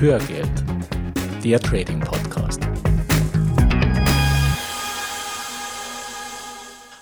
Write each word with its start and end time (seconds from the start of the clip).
Hörgeld, 0.00 0.64
der 1.42 1.58
Trading 1.58 1.98
Podcast. 1.98 2.60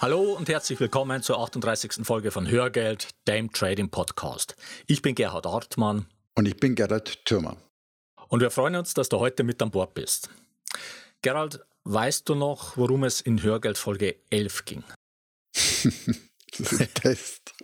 Hallo 0.01 0.33
und 0.33 0.49
herzlich 0.49 0.81
willkommen 0.81 1.23
zur 1.23 1.39
38. 1.39 2.07
Folge 2.07 2.31
von 2.31 2.49
Hörgeld, 2.49 3.11
dem 3.29 3.53
Trading 3.53 3.91
Podcast. 3.91 4.57
Ich 4.87 5.03
bin 5.03 5.15
Gerhard 5.15 5.45
Artmann. 5.45 6.07
Und 6.37 6.49
ich 6.49 6.57
bin 6.57 6.75
Gerhard 6.75 7.23
Thürmer. 7.27 7.59
Und 8.29 8.41
wir 8.41 8.51
freuen 8.51 8.77
uns, 8.77 8.95
dass 8.95 9.11
du 9.11 9.19
heute 9.19 9.45
mit 9.45 9.61
an 9.61 9.71
Bord 9.71 9.93
bist. 9.93 10.31
Gerald, 11.21 11.61
weißt 11.85 12.27
du 12.27 12.35
noch, 12.35 12.79
worum 12.79 13.05
es 13.05 13.21
in 13.21 13.43
Hörgeld 13.43 13.77
Folge 13.77 14.17
11 14.31 14.65
ging? 14.65 14.85
das 16.63 16.73
ist 16.73 16.81
ein 16.81 16.95
Test. 16.95 17.55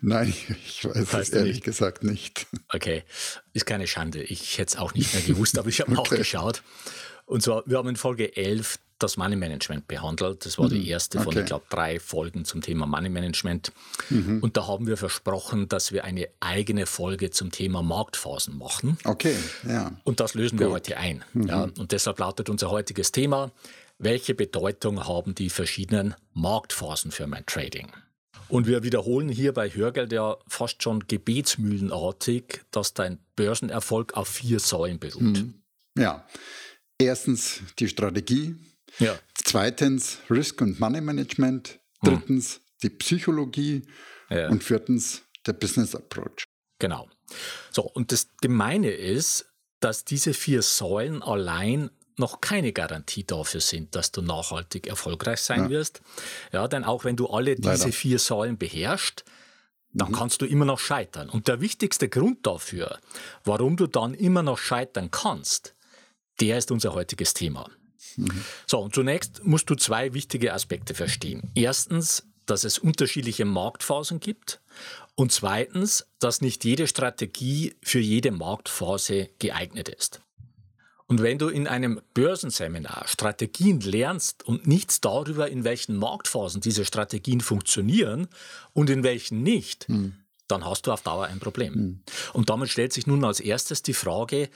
Nein, 0.00 0.28
ich 0.66 0.84
weiß 0.84 1.28
es 1.28 1.30
ehrlich 1.30 1.56
nicht. 1.56 1.64
gesagt 1.64 2.04
nicht. 2.04 2.46
Okay, 2.72 3.04
ist 3.52 3.66
keine 3.66 3.86
Schande. 3.86 4.22
Ich 4.22 4.58
hätte 4.58 4.74
es 4.74 4.76
auch 4.76 4.94
nicht 4.94 5.12
mehr 5.14 5.22
gewusst, 5.22 5.58
aber 5.58 5.68
ich 5.68 5.80
habe 5.80 5.92
okay. 5.98 6.14
nachgeschaut. 6.14 6.62
Und 7.26 7.42
zwar, 7.42 7.62
wir 7.66 7.78
haben 7.78 7.88
in 7.88 7.96
Folge 7.96 8.36
11 8.36 8.78
das 8.98 9.16
Money 9.16 9.36
Management 9.36 9.86
behandelt. 9.86 10.44
Das 10.44 10.58
war 10.58 10.66
mhm. 10.66 10.70
die 10.70 10.88
erste 10.88 11.18
von, 11.18 11.28
okay. 11.28 11.40
ich 11.40 11.46
glaube, 11.46 11.66
drei 11.68 12.00
Folgen 12.00 12.44
zum 12.44 12.62
Thema 12.62 12.86
Money 12.86 13.08
Management. 13.08 13.72
Mhm. 14.10 14.40
Und 14.40 14.56
da 14.56 14.66
haben 14.66 14.86
wir 14.86 14.96
versprochen, 14.96 15.68
dass 15.68 15.92
wir 15.92 16.04
eine 16.04 16.28
eigene 16.40 16.86
Folge 16.86 17.30
zum 17.30 17.52
Thema 17.52 17.82
Marktphasen 17.82 18.58
machen. 18.58 18.98
Okay, 19.04 19.36
ja. 19.68 19.92
Und 20.04 20.20
das 20.20 20.34
lösen 20.34 20.58
Gut. 20.58 20.66
wir 20.66 20.72
heute 20.72 20.96
ein. 20.96 21.24
Mhm. 21.32 21.46
Ja, 21.46 21.62
und 21.78 21.92
deshalb 21.92 22.18
lautet 22.18 22.48
unser 22.48 22.70
heutiges 22.70 23.12
Thema, 23.12 23.52
welche 23.98 24.34
Bedeutung 24.34 25.06
haben 25.06 25.34
die 25.34 25.50
verschiedenen 25.50 26.14
Marktphasen 26.32 27.10
für 27.10 27.26
mein 27.26 27.44
Trading? 27.46 27.90
Und 28.48 28.66
wir 28.66 28.82
wiederholen 28.82 29.28
hier 29.28 29.52
bei 29.52 29.68
Hörgeld 29.68 30.12
ja 30.12 30.36
fast 30.46 30.82
schon 30.82 31.06
gebetsmühlenartig, 31.06 32.62
dass 32.70 32.94
dein 32.94 33.18
Börsenerfolg 33.36 34.14
auf 34.14 34.28
vier 34.28 34.58
Säulen 34.60 34.98
beruht. 34.98 35.22
Mhm. 35.22 35.54
Ja. 35.98 36.26
Erstens 36.98 37.60
die 37.78 37.88
Strategie. 37.88 38.56
Ja. 38.98 39.18
Zweitens 39.34 40.18
Risk- 40.30 40.62
und 40.62 40.80
Money 40.80 41.00
Management. 41.00 41.78
Mhm. 42.02 42.08
Drittens 42.08 42.54
hm. 42.54 42.60
die 42.84 42.90
Psychologie. 42.90 43.82
Ja. 44.30 44.48
Und 44.48 44.64
viertens 44.64 45.22
der 45.46 45.52
Business 45.52 45.94
Approach. 45.94 46.44
Genau. 46.78 47.08
So, 47.70 47.82
und 47.82 48.12
das 48.12 48.28
Gemeine 48.40 48.90
ist, 48.90 49.46
dass 49.80 50.04
diese 50.04 50.32
vier 50.34 50.62
Säulen 50.62 51.22
allein 51.22 51.90
noch 52.18 52.40
keine 52.40 52.72
Garantie 52.72 53.24
dafür 53.24 53.60
sind, 53.60 53.94
dass 53.94 54.12
du 54.12 54.22
nachhaltig 54.22 54.86
erfolgreich 54.86 55.40
sein 55.40 55.64
ja. 55.64 55.70
wirst. 55.70 56.00
Ja, 56.52 56.68
denn 56.68 56.84
auch 56.84 57.04
wenn 57.04 57.16
du 57.16 57.28
alle 57.28 57.56
diese 57.56 57.68
Leider. 57.68 57.92
vier 57.92 58.18
Säulen 58.18 58.58
beherrschst, 58.58 59.24
dann 59.92 60.10
mhm. 60.10 60.14
kannst 60.14 60.42
du 60.42 60.46
immer 60.46 60.64
noch 60.64 60.78
scheitern. 60.78 61.28
Und 61.28 61.48
der 61.48 61.60
wichtigste 61.60 62.08
Grund 62.08 62.46
dafür, 62.46 62.98
warum 63.44 63.76
du 63.76 63.86
dann 63.86 64.14
immer 64.14 64.42
noch 64.42 64.58
scheitern 64.58 65.10
kannst, 65.10 65.74
der 66.40 66.58
ist 66.58 66.70
unser 66.70 66.94
heutiges 66.94 67.34
Thema. 67.34 67.70
Mhm. 68.16 68.44
So, 68.66 68.80
und 68.80 68.94
zunächst 68.94 69.44
musst 69.44 69.70
du 69.70 69.74
zwei 69.74 70.14
wichtige 70.14 70.52
Aspekte 70.52 70.94
verstehen. 70.94 71.50
Erstens, 71.54 72.24
dass 72.46 72.64
es 72.64 72.78
unterschiedliche 72.78 73.44
Marktphasen 73.44 74.20
gibt 74.20 74.60
und 75.14 75.32
zweitens, 75.32 76.06
dass 76.18 76.40
nicht 76.40 76.64
jede 76.64 76.86
Strategie 76.86 77.74
für 77.82 77.98
jede 77.98 78.30
Marktphase 78.30 79.28
geeignet 79.38 79.88
ist. 79.88 80.20
Und 81.08 81.22
wenn 81.22 81.38
du 81.38 81.48
in 81.48 81.66
einem 81.66 82.00
Börsenseminar 82.12 83.08
Strategien 83.08 83.80
lernst 83.80 84.46
und 84.46 84.66
nichts 84.66 85.00
darüber, 85.00 85.48
in 85.48 85.64
welchen 85.64 85.96
Marktphasen 85.96 86.60
diese 86.60 86.84
Strategien 86.84 87.40
funktionieren 87.40 88.28
und 88.74 88.90
in 88.90 89.02
welchen 89.02 89.42
nicht, 89.42 89.88
hm. 89.88 90.12
dann 90.48 90.66
hast 90.66 90.86
du 90.86 90.92
auf 90.92 91.02
Dauer 91.02 91.24
ein 91.24 91.40
Problem. 91.40 91.74
Hm. 91.74 92.00
Und 92.34 92.50
damit 92.50 92.68
stellt 92.68 92.92
sich 92.92 93.06
nun 93.06 93.24
als 93.24 93.40
erstes 93.40 93.82
die 93.82 93.94
Frage, 93.94 94.50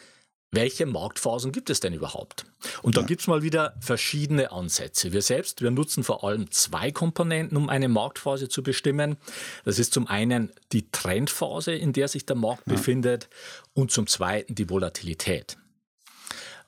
welche 0.54 0.84
Marktphasen 0.84 1.50
gibt 1.50 1.70
es 1.70 1.80
denn 1.80 1.94
überhaupt? 1.94 2.44
Und 2.82 2.98
da 2.98 3.00
ja. 3.00 3.06
gibt 3.06 3.22
es 3.22 3.26
mal 3.26 3.42
wieder 3.42 3.74
verschiedene 3.80 4.52
Ansätze. 4.52 5.10
Wir 5.10 5.22
selbst, 5.22 5.62
wir 5.62 5.70
nutzen 5.70 6.04
vor 6.04 6.22
allem 6.22 6.50
zwei 6.50 6.92
Komponenten, 6.92 7.56
um 7.56 7.70
eine 7.70 7.88
Marktphase 7.88 8.50
zu 8.50 8.62
bestimmen. 8.62 9.16
Das 9.64 9.78
ist 9.78 9.94
zum 9.94 10.06
einen 10.06 10.52
die 10.72 10.90
Trendphase, 10.92 11.72
in 11.72 11.94
der 11.94 12.08
sich 12.08 12.26
der 12.26 12.36
Markt 12.36 12.66
ja. 12.66 12.74
befindet, 12.74 13.30
und 13.72 13.90
zum 13.90 14.06
zweiten 14.06 14.54
die 14.54 14.68
Volatilität. 14.68 15.56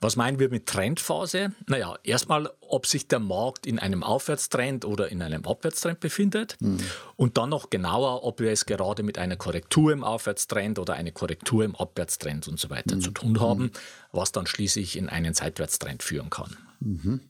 Was 0.04 0.16
meinen 0.16 0.38
wir 0.38 0.50
mit 0.50 0.66
Trendphase? 0.66 1.52
Naja, 1.66 1.96
erstmal, 2.02 2.50
ob 2.60 2.84
sich 2.86 3.08
der 3.08 3.20
Markt 3.20 3.66
in 3.66 3.78
einem 3.78 4.02
Aufwärtstrend 4.02 4.84
oder 4.84 5.08
in 5.08 5.22
einem 5.22 5.46
Abwärtstrend 5.46 5.98
befindet. 5.98 6.58
Mhm. 6.60 6.76
Und 7.16 7.38
dann 7.38 7.48
noch 7.48 7.70
genauer, 7.70 8.22
ob 8.22 8.38
wir 8.38 8.52
es 8.52 8.66
gerade 8.66 9.02
mit 9.02 9.16
einer 9.16 9.36
Korrektur 9.36 9.92
im 9.92 10.04
Aufwärtstrend 10.04 10.78
oder 10.78 10.92
einer 10.92 11.10
Korrektur 11.10 11.64
im 11.64 11.74
Abwärtstrend 11.74 12.48
und 12.48 12.60
so 12.60 12.68
weiter 12.68 12.96
mhm. 12.96 13.00
zu 13.00 13.12
tun 13.12 13.40
haben, 13.40 13.62
mhm. 13.62 13.70
was 14.12 14.30
dann 14.30 14.46
schließlich 14.46 14.98
in 14.98 15.08
einen 15.08 15.32
Seitwärtstrend 15.32 16.02
führen 16.02 16.28
kann. 16.28 16.54
Mhm. 16.80 17.20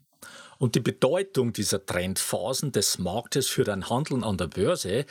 Und 0.58 0.74
die 0.74 0.80
Bedeutung 0.80 1.52
dieser 1.52 1.84
Trendphasen 1.84 2.72
des 2.72 2.98
Marktes 2.98 3.48
für 3.48 3.64
dein 3.64 3.88
Handeln 3.88 4.24
an 4.24 4.36
der 4.36 4.46
Börse 4.46 5.04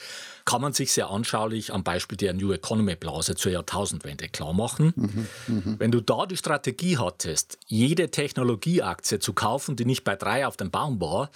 kann 0.46 0.62
man 0.62 0.74
sich 0.74 0.92
sehr 0.92 1.10
anschaulich 1.10 1.74
am 1.74 1.84
Beispiel 1.84 2.18
der 2.18 2.34
New 2.34 2.52
Economy 2.52 2.96
Blase 2.96 3.36
zur 3.36 3.52
Jahrtausendwende 3.52 4.30
klar 4.30 4.54
machen. 4.54 4.94
Mhm, 4.96 5.28
mh. 5.48 5.76
Wenn 5.80 5.92
du 5.92 6.02
da 6.02 6.26
die 6.26 6.38
Strategie 6.38 6.98
hattest, 6.98 7.58
jede 7.68 8.10
Technologieaktie 8.10 9.20
zu 9.20 9.34
kaufen, 9.34 9.76
die 9.76 9.86
nicht 9.86 10.04
bei 10.04 10.16
drei 10.16 10.48
auf 10.48 10.58
dem 10.58 10.72
Baum 10.72 11.00
war, 11.00 11.30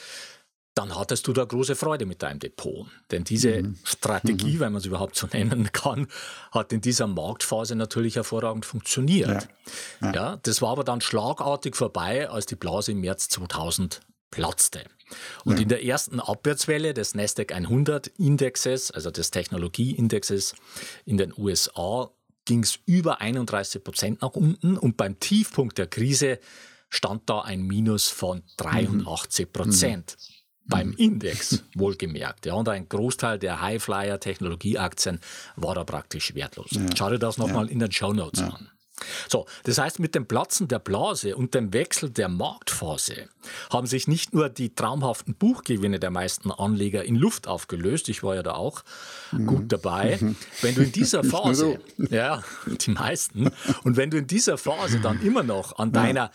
dann 0.78 0.96
hattest 0.96 1.28
du 1.28 1.34
da 1.34 1.44
große 1.44 1.76
Freude 1.76 2.06
mit 2.06 2.22
deinem 2.22 2.40
Depot. 2.40 2.86
Denn 3.10 3.24
diese 3.24 3.64
mhm. 3.64 3.78
Strategie, 3.84 4.56
mhm. 4.56 4.60
wenn 4.60 4.74
man 4.74 4.80
es 4.80 4.86
überhaupt 4.86 5.16
so 5.16 5.28
nennen 5.34 5.72
kann, 5.72 6.08
hat 6.52 6.72
in 6.72 6.82
dieser 6.82 7.08
Marktphase 7.08 7.76
natürlich 7.76 8.16
hervorragend 8.16 8.66
funktioniert. 8.66 9.48
Ja. 10.02 10.08
Ja. 10.08 10.14
ja. 10.14 10.40
das 10.44 10.62
war 10.62 10.70
aber 10.70 10.84
dann 10.84 11.02
schlagartig 11.02 11.76
vorbei, 11.76 12.30
als 12.30 12.46
die 12.46 12.56
Blase 12.56 12.92
im 12.92 13.02
März 13.02 13.30
2000 13.30 14.02
platzte. 14.30 14.84
Und 15.46 15.56
ja. 15.56 15.64
in 15.64 15.70
der 15.70 15.84
ersten 15.84 16.20
Abwärtswelle 16.20 16.94
des 16.94 17.16
Nasdaq 17.16 17.54
100 17.54 18.08
Indexes, 18.20 18.92
also 18.92 19.10
des 19.10 19.32
Technologieindexes 19.32 20.54
in 21.06 21.18
den 21.18 21.34
USA, 21.36 22.12
ging 22.46 22.64
es 22.64 22.80
über 22.86 23.20
31 23.20 23.84
Prozent 23.84 24.22
nach 24.22 24.32
unten 24.32 24.78
und 24.78 24.96
beim 24.96 25.20
Tiefpunkt 25.20 25.78
der 25.78 25.88
Krise 25.88 26.40
stand 26.90 27.30
da 27.30 27.42
ein 27.42 27.62
Minus 27.62 28.10
von 28.10 28.44
83 28.58 29.52
Prozent. 29.52 30.18
Mhm 30.18 30.37
beim. 30.68 30.94
Index 30.98 31.64
wohlgemerkt. 31.76 32.46
Ja, 32.46 32.54
und 32.54 32.70
ein 32.70 32.88
Großteil 32.90 33.40
der 33.40 33.62
Highflyer-Technologieaktien 33.62 35.20
war 35.56 35.76
da 35.76 35.84
praktisch 35.84 36.34
wertlos. 36.36 36.72
Ja. 36.72 36.82
Schau 36.96 37.10
dir 37.10 37.20
das 37.20 37.38
nochmal 37.38 37.66
ja. 37.66 37.72
in 37.72 37.80
den 37.80 37.92
Show 37.92 38.14
Notes 38.14 38.42
ja. 38.42 38.48
an. 38.48 38.70
So, 39.30 39.46
das 39.64 39.78
heißt, 39.78 40.00
mit 40.00 40.16
dem 40.16 40.26
Platzen 40.26 40.68
der 40.68 40.80
Blase 40.80 41.36
und 41.36 41.54
dem 41.54 41.72
Wechsel 41.74 42.10
der 42.10 42.30
Marktphase 42.30 43.30
haben 43.72 43.86
sich 43.86 44.08
nicht 44.08 44.34
nur 44.34 44.50
die 44.50 44.74
traumhaften 44.74 45.36
Buchgewinne 45.36 46.00
der 46.00 46.10
meisten 46.10 46.52
Anleger 46.52 47.04
in 47.04 47.16
Luft 47.16 47.48
aufgelöst, 47.48 48.10
ich 48.10 48.24
war 48.24 48.36
ja 48.36 48.44
da 48.44 48.54
auch 48.54 48.84
mhm. 49.32 49.46
gut 49.46 49.72
dabei. 49.72 50.18
Mhm. 50.20 50.36
Wenn 50.62 50.76
du 50.76 50.82
in 50.82 50.92
dieser 50.92 51.24
Phase, 51.24 51.80
so. 51.98 52.04
ja, 52.10 52.44
die 52.66 52.92
meisten, 52.92 53.52
und 53.84 53.98
wenn 53.98 54.10
du 54.10 54.18
in 54.18 54.28
dieser 54.28 54.58
Phase 54.58 55.00
dann 55.00 55.22
immer 55.22 55.44
noch 55.44 55.78
an 55.78 55.92
deiner 55.92 56.32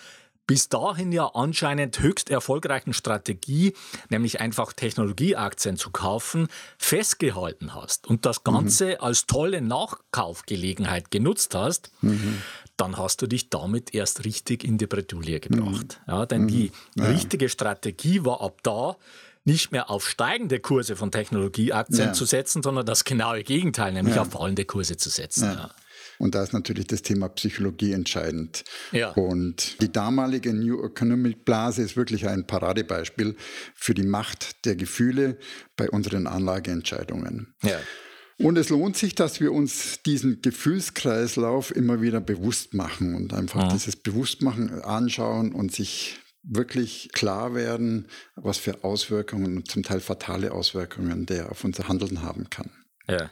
bis 0.47 0.69
dahin 0.69 1.12
ja 1.12 1.26
anscheinend 1.34 2.00
höchst 2.00 2.30
erfolgreichen 2.30 2.92
Strategie, 2.92 3.75
nämlich 4.08 4.41
einfach 4.41 4.72
Technologieaktien 4.72 5.76
zu 5.76 5.91
kaufen, 5.91 6.48
festgehalten 6.78 7.75
hast 7.75 8.06
und 8.06 8.26
das 8.26 8.44
Ganze 8.44 8.86
mhm. 8.86 8.97
als 9.00 9.26
tolle 9.26 9.60
Nachkaufgelegenheit 9.60 11.10
genutzt 11.10 11.54
hast, 11.54 11.91
mhm. 12.00 12.42
dann 12.76 12.97
hast 12.97 13.22
du 13.22 13.26
dich 13.26 13.50
damit 13.50 13.94
erst 13.94 14.25
richtig 14.25 14.64
in 14.64 14.78
die 14.78 14.86
Bredouille 14.86 15.41
gebracht. 15.41 16.00
Mhm. 16.06 16.12
Ja, 16.12 16.26
denn 16.26 16.48
die 16.48 16.72
mhm. 16.97 17.02
ja. 17.02 17.08
richtige 17.10 17.48
Strategie 17.48 18.25
war 18.25 18.41
ab 18.41 18.58
da, 18.62 18.97
nicht 19.44 19.72
mehr 19.72 19.90
auf 19.90 20.08
steigende 20.08 20.61
Kurse 20.61 20.94
von 20.94 21.11
Technologieaktien 21.11 22.08
ja. 22.08 22.12
zu 22.12 22.25
setzen, 22.25 22.62
sondern 22.62 22.87
das 22.87 23.05
genaue 23.05 23.43
Gegenteil, 23.43 23.93
nämlich 23.93 24.14
ja. 24.14 24.22
auf 24.22 24.31
fallende 24.31 24.64
Kurse 24.64 24.96
zu 24.96 25.11
setzen. 25.11 25.52
Ja. 25.52 25.70
Und 26.22 26.36
da 26.36 26.42
ist 26.44 26.52
natürlich 26.52 26.86
das 26.86 27.02
Thema 27.02 27.28
Psychologie 27.30 27.90
entscheidend. 27.90 28.62
Ja. 28.92 29.10
Und 29.10 29.82
die 29.82 29.90
damalige 29.90 30.54
New 30.54 30.80
Economic 30.84 31.44
Blase 31.44 31.82
ist 31.82 31.96
wirklich 31.96 32.28
ein 32.28 32.46
Paradebeispiel 32.46 33.34
für 33.74 33.92
die 33.92 34.04
Macht 34.04 34.64
der 34.64 34.76
Gefühle 34.76 35.36
bei 35.76 35.90
unseren 35.90 36.28
Anlageentscheidungen. 36.28 37.56
Ja. 37.64 37.76
Und 38.38 38.56
es 38.56 38.69
lohnt 38.69 38.96
sich, 38.96 39.16
dass 39.16 39.40
wir 39.40 39.50
uns 39.50 40.00
diesen 40.06 40.42
Gefühlskreislauf 40.42 41.74
immer 41.74 42.00
wieder 42.00 42.20
bewusst 42.20 42.72
machen 42.72 43.16
und 43.16 43.34
einfach 43.34 43.62
ja. 43.62 43.69
dieses 43.72 43.96
Bewusstmachen 43.96 44.80
anschauen 44.80 45.52
und 45.52 45.72
sich 45.72 46.20
wirklich 46.44 47.10
klar 47.12 47.56
werden, 47.56 48.06
was 48.36 48.58
für 48.58 48.84
Auswirkungen 48.84 49.56
und 49.56 49.69
zum 49.69 49.82
Teil 49.82 49.98
fatale 49.98 50.52
Auswirkungen 50.52 51.26
der 51.26 51.50
auf 51.50 51.64
unser 51.64 51.88
Handeln 51.88 52.22
haben 52.22 52.48
kann. 52.48 52.70
Ja. 53.08 53.28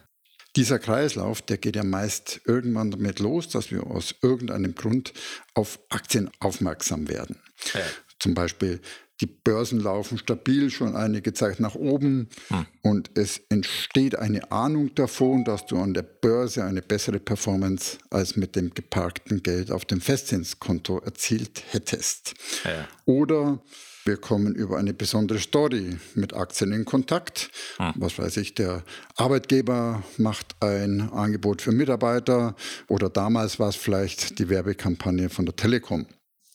Dieser 0.61 0.79
Kreislauf, 0.79 1.41
der 1.41 1.57
geht 1.57 1.75
ja 1.75 1.83
meist 1.83 2.43
irgendwann 2.45 2.91
damit 2.91 3.19
los, 3.19 3.49
dass 3.49 3.71
wir 3.71 3.87
aus 3.87 4.15
irgendeinem 4.21 4.75
Grund 4.75 5.15
auf 5.55 5.81
Aktien 5.89 6.29
aufmerksam 6.39 7.09
werden. 7.09 7.37
Ja. 7.73 7.81
Zum 8.19 8.35
Beispiel 8.35 8.79
die 9.23 9.27
Börsen 9.27 9.81
laufen 9.81 10.19
stabil 10.19 10.69
schon 10.69 10.97
einige 10.97 11.33
Zeit 11.33 11.61
nach 11.61 11.77
oben 11.77 12.29
hm. 12.49 12.67
und 12.83 13.11
es 13.15 13.41
entsteht 13.49 14.17
eine 14.17 14.53
Ahnung 14.53 14.95
davon, 14.95 15.47
dass 15.47 15.65
du 15.65 15.79
an 15.79 15.95
der 15.95 16.03
Börse 16.03 16.63
eine 16.63 16.83
bessere 16.83 17.21
Performance 17.21 17.97
als 18.11 18.37
mit 18.37 18.55
dem 18.55 18.75
geparkten 18.75 19.43
Geld 19.43 19.71
auf 19.71 19.87
dem 19.87 20.03
Festzinskonto 20.03 20.99
erzielt 20.99 21.63
hättest. 21.71 22.35
Ja. 22.65 22.87
Oder 23.07 23.63
wir 24.05 24.17
kommen 24.17 24.55
über 24.55 24.79
eine 24.79 24.95
besondere 24.95 25.39
Story 25.39 25.97
mit 26.15 26.35
Aktien 26.35 26.73
in 26.73 26.85
Kontakt. 26.85 27.51
Hm. 27.77 27.93
Was 27.97 28.19
weiß 28.19 28.37
ich, 28.39 28.55
der 28.55 28.83
Arbeitgeber 29.17 30.03
macht 30.17 30.57
ein 30.61 31.01
Angebot 31.11 31.63
für 31.63 31.73
Mitarbeiter 31.73 32.55
oder 32.89 33.11
damals 33.11 33.59
war 33.59 33.69
es 33.69 33.77
vielleicht 33.77 34.39
die 34.39 34.49
Werbekampagne 34.49 35.29
von 35.29 35.47
der 35.47 35.57
Telekom. 35.57 36.07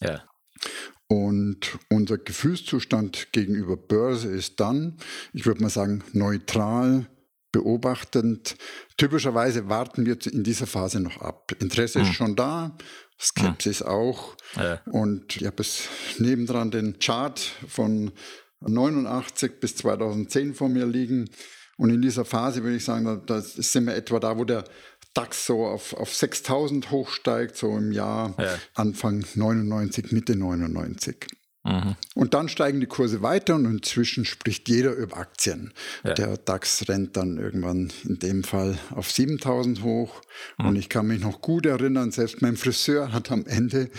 Ja. 0.01 0.23
Und 1.07 1.77
unser 1.89 2.17
Gefühlszustand 2.17 3.31
gegenüber 3.31 3.77
Börse 3.77 4.29
ist 4.29 4.59
dann, 4.59 4.97
ich 5.33 5.45
würde 5.45 5.61
mal 5.61 5.69
sagen, 5.69 6.03
neutral, 6.13 7.05
beobachtend. 7.55 8.57
Typischerweise 8.97 9.69
warten 9.69 10.05
wir 10.05 10.17
in 10.29 10.43
dieser 10.43 10.67
Phase 10.67 10.99
noch 10.99 11.21
ab. 11.21 11.53
Interesse 11.59 12.01
hm. 12.01 12.05
ist 12.05 12.13
schon 12.13 12.35
da, 12.35 12.75
Skepsis 13.17 13.79
hm. 13.79 13.87
auch. 13.87 14.35
Ja. 14.57 14.81
Und 14.87 15.37
ich 15.37 15.45
habe 15.45 15.61
es 15.61 15.87
nebendran 16.19 16.69
den 16.69 16.99
Chart 16.99 17.39
von 17.39 18.11
89 18.59 19.61
bis 19.61 19.77
2010 19.77 20.53
vor 20.53 20.67
mir 20.67 20.85
liegen. 20.85 21.29
Und 21.77 21.91
in 21.91 22.01
dieser 22.01 22.25
Phase 22.25 22.61
würde 22.61 22.75
ich 22.75 22.83
sagen, 22.83 23.05
da, 23.05 23.15
da 23.15 23.39
sind 23.39 23.85
wir 23.85 23.95
etwa 23.95 24.19
da, 24.19 24.37
wo 24.37 24.43
der 24.43 24.65
DAX 25.13 25.45
so 25.45 25.65
auf, 25.65 25.93
auf 25.93 26.13
6000 26.13 26.91
hochsteigt, 26.91 27.55
so 27.55 27.77
im 27.77 27.93
Jahr 27.93 28.35
ja. 28.37 28.59
Anfang 28.73 29.23
99, 29.33 30.11
Mitte 30.11 30.35
99. 30.35 31.25
Mhm. 31.65 31.95
Und 32.13 32.35
dann 32.35 32.47
steigen 32.47 32.79
die 32.79 32.85
Kurse 32.85 33.23
weiter 33.23 33.55
und 33.55 33.65
inzwischen 33.65 34.23
spricht 34.23 34.69
jeder 34.69 34.93
über 34.93 35.17
Aktien. 35.17 35.73
Ja. 36.03 36.13
Der 36.13 36.37
DAX 36.37 36.87
rennt 36.87 37.17
dann 37.17 37.37
irgendwann 37.37 37.91
in 38.07 38.19
dem 38.19 38.43
Fall 38.43 38.77
auf 38.91 39.11
7000 39.11 39.81
hoch. 39.81 40.21
Mhm. 40.59 40.65
Und 40.67 40.75
ich 40.75 40.89
kann 40.89 41.07
mich 41.07 41.21
noch 41.21 41.41
gut 41.41 41.65
erinnern, 41.65 42.11
selbst 42.11 42.41
mein 42.43 42.55
Friseur 42.55 43.11
hat 43.11 43.31
am 43.31 43.45
Ende 43.47 43.89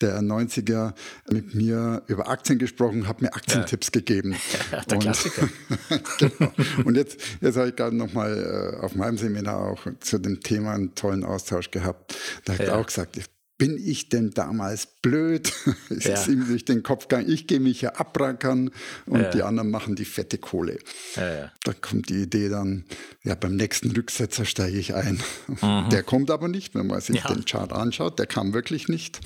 der 0.00 0.20
90er 0.20 0.94
mit 1.28 1.54
mir 1.54 2.02
über 2.06 2.28
Aktien 2.28 2.60
gesprochen, 2.60 3.08
hat 3.08 3.20
mir 3.20 3.34
Aktientipps 3.34 3.88
ja. 3.88 4.00
gegeben. 4.00 4.36
Ja, 4.72 4.80
der 4.84 4.96
und, 4.96 5.02
Klassiker. 5.02 5.48
genau. 6.18 6.52
Und 6.84 6.96
jetzt, 6.96 7.20
jetzt 7.40 7.56
habe 7.56 7.68
ich 7.68 7.76
gerade 7.76 7.94
noch 7.94 8.12
mal 8.12 8.76
äh, 8.80 8.84
auf 8.84 8.94
meinem 8.94 9.16
Seminar 9.16 9.58
auch 9.58 9.86
zu 10.00 10.18
dem 10.18 10.40
Thema 10.40 10.72
einen 10.72 10.94
tollen 10.94 11.24
Austausch 11.24 11.70
gehabt. 11.70 12.16
Da 12.44 12.54
hat 12.54 12.60
er 12.60 12.78
auch 12.78 12.86
gesagt, 12.86 13.16
ich 13.16 13.26
bin 13.58 13.78
ich 13.82 14.08
denn 14.08 14.30
damals 14.32 14.86
blöd? 14.86 15.52
es 15.90 16.04
ja. 16.04 16.14
ist 16.14 16.28
ihm 16.28 16.46
durch 16.46 16.64
den 16.64 16.82
Kopf 16.82 17.08
gegangen, 17.08 17.30
ich 17.30 17.46
gehe 17.46 17.60
mich 17.60 17.80
ja 17.80 17.94
abrackern 17.94 18.70
und 19.06 19.20
ja. 19.20 19.30
die 19.30 19.42
anderen 19.42 19.70
machen 19.70 19.96
die 19.96 20.04
fette 20.04 20.38
Kohle. 20.38 20.78
Ja, 21.14 21.52
da 21.64 21.72
kommt 21.72 22.08
die 22.08 22.22
Idee 22.22 22.48
dann, 22.48 22.84
ja, 23.22 23.34
beim 23.34 23.56
nächsten 23.56 23.90
Rücksetzer 23.92 24.44
steige 24.44 24.78
ich 24.78 24.94
ein. 24.94 25.20
Mhm. 25.62 25.88
Der 25.90 26.02
kommt 26.02 26.30
aber 26.30 26.48
nicht, 26.48 26.74
wenn 26.74 26.88
man 26.88 27.00
sich 27.00 27.22
den 27.22 27.44
Chart 27.44 27.72
anschaut, 27.72 28.18
der 28.18 28.26
kam 28.26 28.52
wirklich 28.52 28.88
nicht. 28.88 29.20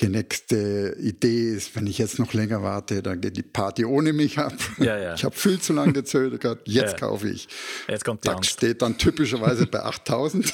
Die 0.00 0.08
nächste 0.08 0.96
Idee 1.00 1.50
ist, 1.50 1.74
wenn 1.74 1.86
ich 1.86 1.98
jetzt 1.98 2.18
noch 2.18 2.34
länger 2.34 2.62
warte, 2.62 3.02
dann 3.02 3.20
geht 3.20 3.36
die 3.36 3.42
Party 3.42 3.84
ohne 3.84 4.12
mich 4.12 4.38
ab. 4.38 4.54
Ich 4.78 5.24
habe 5.24 5.34
viel 5.34 5.60
zu 5.60 5.72
lange 5.72 5.92
gezögert, 5.92 6.60
jetzt 6.66 6.98
kaufe 6.98 7.28
ich. 7.30 7.48
Jetzt 7.88 8.04
kommt 8.04 8.28
Angst. 8.28 8.50
steht 8.50 8.82
dann 8.82 8.98
typischerweise 8.98 9.66
bei 9.66 9.82
8000. 9.82 10.52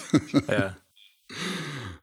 Ja. 0.49 0.77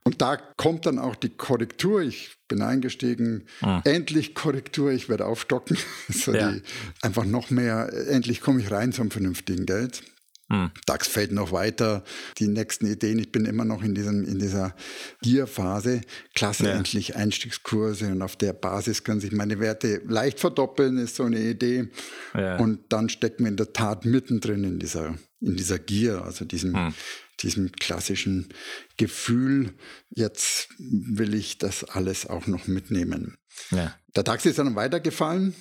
Und 0.06 0.22
da 0.22 0.36
kommt 0.36 0.86
dann 0.86 1.00
auch 1.00 1.16
die 1.16 1.30
Korrektur. 1.30 2.02
Ich 2.02 2.36
bin 2.48 2.62
eingestiegen. 2.62 3.46
Ah. 3.62 3.82
Endlich 3.86 4.36
Korrektur. 4.36 4.92
Ich 4.92 5.08
werde 5.08 5.26
aufstocken. 5.26 5.78
so 6.10 6.34
ja. 6.34 6.52
die, 6.52 6.62
einfach 7.02 7.26
noch 7.26 7.50
mehr. 7.50 7.92
Endlich 8.10 8.42
komme 8.42 8.60
ich 8.60 8.70
rein 8.70 8.92
zum 8.92 9.12
vernünftigen 9.12 9.66
Geld. 9.66 10.04
Hm. 10.50 10.72
DAX 10.86 11.08
fällt 11.08 11.32
noch 11.32 11.54
weiter. 11.54 12.04
Die 12.38 12.48
nächsten 12.48 12.86
Ideen, 12.86 13.18
ich 13.18 13.32
bin 13.32 13.46
immer 13.46 13.64
noch 13.64 13.82
in, 13.82 13.96
diesem, 13.96 14.26
in 14.26 14.40
dieser 14.40 14.76
Gier-Phase. 15.22 16.02
Klasse, 16.36 16.66
ja. 16.66 16.74
endlich 16.74 17.16
Einstiegskurse 17.16 18.08
und 18.08 18.22
auf 18.22 18.36
der 18.36 18.52
Basis 18.52 19.06
können 19.06 19.22
sich 19.22 19.32
meine 19.32 19.60
Werte 19.62 20.02
leicht 20.06 20.42
verdoppeln, 20.42 20.98
ist 20.98 21.16
so 21.16 21.24
eine 21.24 21.40
Idee. 21.40 21.88
Ja. 22.34 22.58
Und 22.58 22.82
dann 22.90 23.08
stecken 23.08 23.46
wir 23.46 23.52
in 23.52 23.58
der 23.58 23.72
Tat 23.72 24.04
mittendrin 24.04 24.66
in 24.66 24.80
dieser, 24.80 25.16
in 25.40 25.56
dieser 25.56 25.80
Gier, 25.80 26.24
also 26.24 26.44
diesem, 26.44 26.76
hm 26.76 26.94
diesem 27.42 27.72
klassischen 27.72 28.50
Gefühl, 28.98 29.74
jetzt 30.10 30.70
will 30.78 31.34
ich 31.34 31.58
das 31.58 31.84
alles 31.84 32.26
auch 32.26 32.48
noch 32.48 32.68
mitnehmen. 32.68 33.38
Ja. 33.72 33.96
Der 34.16 34.24
DAX 34.24 34.46
ist 34.46 34.60
dann 34.60 34.76
weitergefallen. 34.76 35.56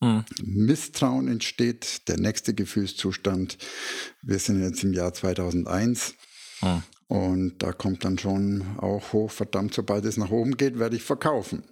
Mhm. 0.00 0.24
Misstrauen 0.42 1.28
entsteht, 1.28 2.08
der 2.08 2.18
nächste 2.18 2.54
Gefühlszustand. 2.54 3.58
Wir 4.22 4.38
sind 4.38 4.62
jetzt 4.62 4.84
im 4.84 4.92
Jahr 4.92 5.14
2001. 5.14 6.14
Mhm. 6.60 6.82
Und 7.06 7.62
da 7.62 7.72
kommt 7.72 8.04
dann 8.04 8.18
schon 8.18 8.78
auch 8.78 9.12
hoch, 9.12 9.30
verdammt, 9.30 9.74
sobald 9.74 10.04
es 10.04 10.16
nach 10.16 10.30
oben 10.30 10.56
geht, 10.56 10.78
werde 10.78 10.96
ich 10.96 11.02
verkaufen. 11.02 11.64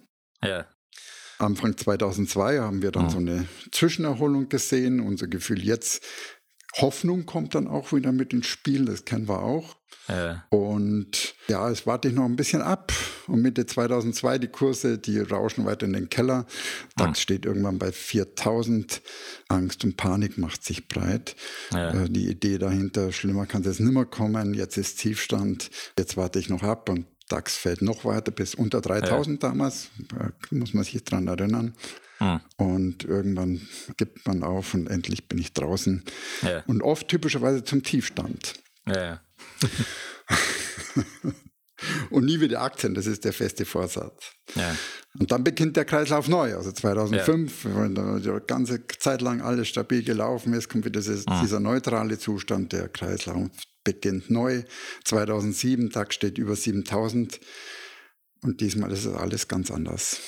Ja. 0.43 0.67
Anfang 1.39 1.75
2002 1.75 2.59
haben 2.59 2.81
wir 2.81 2.91
dann 2.91 3.05
mhm. 3.05 3.09
so 3.09 3.17
eine 3.17 3.47
Zwischenerholung 3.71 4.49
gesehen. 4.49 4.99
Unser 4.99 5.27
Gefühl 5.27 5.63
jetzt 5.63 6.03
Hoffnung 6.77 7.25
kommt 7.25 7.55
dann 7.55 7.67
auch 7.67 7.93
wieder 7.93 8.11
mit 8.11 8.33
ins 8.33 8.47
Spiel, 8.47 8.85
das 8.85 9.05
kennen 9.05 9.27
wir 9.27 9.41
auch. 9.41 9.75
Äh. 10.07 10.35
Und 10.49 11.35
ja, 11.47 11.69
es 11.69 11.85
warte 11.85 12.09
ich 12.09 12.13
noch 12.13 12.25
ein 12.25 12.35
bisschen 12.35 12.61
ab. 12.61 12.91
Und 13.27 13.41
Mitte 13.41 13.65
2002 13.65 14.39
die 14.39 14.47
Kurse, 14.47 14.97
die 14.97 15.19
rauschen 15.19 15.65
weiter 15.65 15.85
in 15.85 15.93
den 15.93 16.09
Keller. 16.09 16.45
DAX 16.97 17.19
hm. 17.19 17.21
steht 17.21 17.45
irgendwann 17.45 17.79
bei 17.79 17.91
4000. 17.91 19.01
Angst 19.47 19.83
und 19.85 19.95
Panik 19.95 20.37
macht 20.37 20.63
sich 20.65 20.87
breit. 20.87 21.35
Ja. 21.71 21.91
Äh, 21.91 22.09
die 22.09 22.27
Idee 22.27 22.57
dahinter, 22.57 23.11
schlimmer 23.11 23.45
kann 23.45 23.61
es 23.61 23.67
jetzt 23.67 23.79
nimmer 23.79 24.05
kommen. 24.05 24.53
Jetzt 24.53 24.77
ist 24.77 24.99
Tiefstand. 24.99 25.69
Jetzt 25.97 26.17
warte 26.17 26.39
ich 26.39 26.49
noch 26.49 26.63
ab 26.63 26.89
und 26.89 27.05
DAX 27.29 27.55
fällt 27.55 27.81
noch 27.81 28.03
weiter 28.03 28.31
bis 28.31 28.55
unter 28.55 28.81
3000 28.81 29.41
ja. 29.41 29.49
damals. 29.49 29.87
Da 30.09 30.31
muss 30.51 30.73
man 30.73 30.83
sich 30.83 31.03
dran 31.03 31.27
erinnern. 31.27 31.73
Hm. 32.23 32.39
Und 32.55 33.03
irgendwann 33.03 33.67
gibt 33.97 34.25
man 34.25 34.43
auf 34.43 34.73
und 34.73 34.87
endlich 34.87 35.27
bin 35.27 35.39
ich 35.39 35.53
draußen. 35.53 36.03
Ja. 36.41 36.63
Und 36.67 36.81
oft 36.81 37.09
typischerweise 37.09 37.65
zum 37.65 37.83
Tiefstand. 37.83 38.53
Ja. 38.87 39.21
und 42.09 42.23
nie 42.23 42.39
wieder 42.39 42.61
Aktien, 42.61 42.93
das 42.93 43.07
ist 43.07 43.25
der 43.25 43.33
feste 43.33 43.65
Vorsatz. 43.65 44.31
Ja. 44.55 44.73
Und 45.19 45.31
dann 45.31 45.43
beginnt 45.43 45.75
der 45.75 45.83
Kreislauf 45.83 46.29
neu. 46.29 46.55
Also 46.55 46.71
2005, 46.71 47.65
ja. 47.65 47.75
wenn 47.75 48.21
die 48.21 48.47
ganze 48.47 48.87
Zeit 48.87 49.21
lang 49.21 49.41
alles 49.41 49.67
stabil 49.67 50.01
gelaufen 50.01 50.53
ist, 50.53 50.69
kommt 50.69 50.85
wieder 50.85 51.01
dieses, 51.01 51.25
mhm. 51.25 51.41
dieser 51.41 51.59
neutrale 51.59 52.17
Zustand. 52.17 52.71
Der 52.71 52.87
Kreislauf 52.87 53.49
beginnt 53.83 54.29
neu. 54.29 54.63
2007, 55.03 55.89
Tag 55.89 56.13
steht 56.13 56.37
über 56.37 56.55
7000. 56.55 57.41
Und 58.43 58.61
diesmal 58.61 58.93
ist 58.93 59.03
es 59.03 59.13
alles 59.13 59.49
ganz 59.49 59.71
anders. 59.71 60.21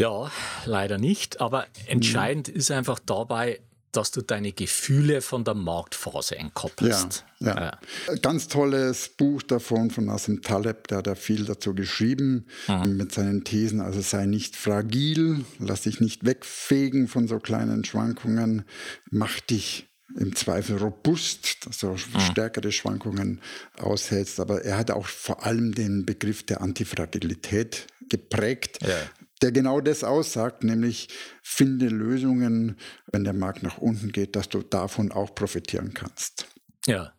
Ja, 0.00 0.32
leider 0.64 0.96
nicht. 0.96 1.42
Aber 1.42 1.66
entscheidend 1.86 2.48
mhm. 2.48 2.54
ist 2.54 2.70
einfach 2.70 2.98
dabei, 3.00 3.60
dass 3.92 4.12
du 4.12 4.22
deine 4.22 4.52
Gefühle 4.52 5.20
von 5.20 5.44
der 5.44 5.52
Marktphase 5.52 6.38
entkoppelst. 6.38 7.26
Ja, 7.40 7.46
ja. 7.48 7.60
ja. 8.08 8.14
Ganz 8.22 8.48
tolles 8.48 9.10
Buch 9.10 9.42
davon 9.42 9.90
von 9.90 10.06
Nassim 10.06 10.40
Taleb, 10.40 10.88
der 10.88 10.98
hat 10.98 11.06
da 11.06 11.14
viel 11.14 11.44
dazu 11.44 11.74
geschrieben 11.74 12.46
mhm. 12.66 12.96
mit 12.96 13.12
seinen 13.12 13.44
Thesen. 13.44 13.82
Also 13.82 14.00
sei 14.00 14.24
nicht 14.24 14.56
fragil, 14.56 15.44
lass 15.58 15.82
dich 15.82 16.00
nicht 16.00 16.24
wegfegen 16.24 17.06
von 17.06 17.28
so 17.28 17.38
kleinen 17.38 17.84
Schwankungen, 17.84 18.64
mach 19.10 19.38
dich 19.40 19.86
im 20.16 20.34
Zweifel 20.34 20.78
robust, 20.78 21.66
dass 21.66 21.78
du 21.78 21.88
mhm. 21.88 22.20
stärkere 22.30 22.72
Schwankungen 22.72 23.42
aushältst. 23.76 24.40
Aber 24.40 24.64
er 24.64 24.78
hat 24.78 24.90
auch 24.92 25.06
vor 25.06 25.44
allem 25.44 25.74
den 25.74 26.06
Begriff 26.06 26.42
der 26.46 26.62
Antifragilität 26.62 27.86
geprägt. 28.08 28.78
Ja 28.80 28.96
der 29.42 29.52
genau 29.52 29.80
das 29.80 30.04
aussagt, 30.04 30.64
nämlich 30.64 31.08
finde 31.42 31.88
Lösungen, 31.88 32.76
wenn 33.10 33.24
der 33.24 33.32
Markt 33.32 33.62
nach 33.62 33.78
unten 33.78 34.12
geht, 34.12 34.36
dass 34.36 34.48
du 34.48 34.62
davon 34.62 35.12
auch 35.12 35.34
profitieren 35.34 35.94
kannst. 35.94 36.46
Ja. 36.86 37.12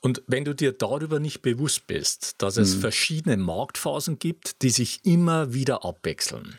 Und 0.00 0.22
wenn 0.28 0.44
du 0.44 0.54
dir 0.54 0.72
darüber 0.72 1.18
nicht 1.18 1.42
bewusst 1.42 1.86
bist, 1.88 2.36
dass 2.38 2.58
es 2.58 2.74
hm. 2.74 2.80
verschiedene 2.80 3.36
Marktphasen 3.36 4.18
gibt, 4.18 4.62
die 4.62 4.70
sich 4.70 5.04
immer 5.04 5.52
wieder 5.52 5.84
abwechseln, 5.84 6.58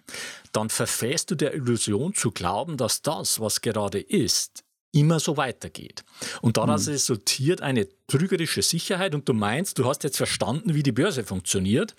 dann 0.52 0.70
verfährst 0.70 1.32
du 1.32 1.36
der 1.36 1.54
Illusion 1.54 2.14
zu 2.14 2.32
glauben, 2.32 2.76
dass 2.76 3.04
das, 3.04 3.40
was 3.40 3.62
gerade 3.62 4.00
ist, 4.00 4.64
immer 4.92 5.20
so 5.20 5.38
weitergeht. 5.38 6.04
Und 6.42 6.58
daraus 6.58 6.88
hm. 6.88 6.94
resultiert 6.94 7.62
eine 7.62 7.88
trügerische 8.08 8.62
Sicherheit 8.62 9.16
und 9.16 9.30
du 9.30 9.34
meinst, 9.34 9.80
du 9.80 9.86
hast 9.86 10.04
jetzt 10.04 10.18
verstanden, 10.18 10.74
wie 10.74 10.84
die 10.84 10.92
Börse 10.92 11.24
funktioniert. 11.24 11.96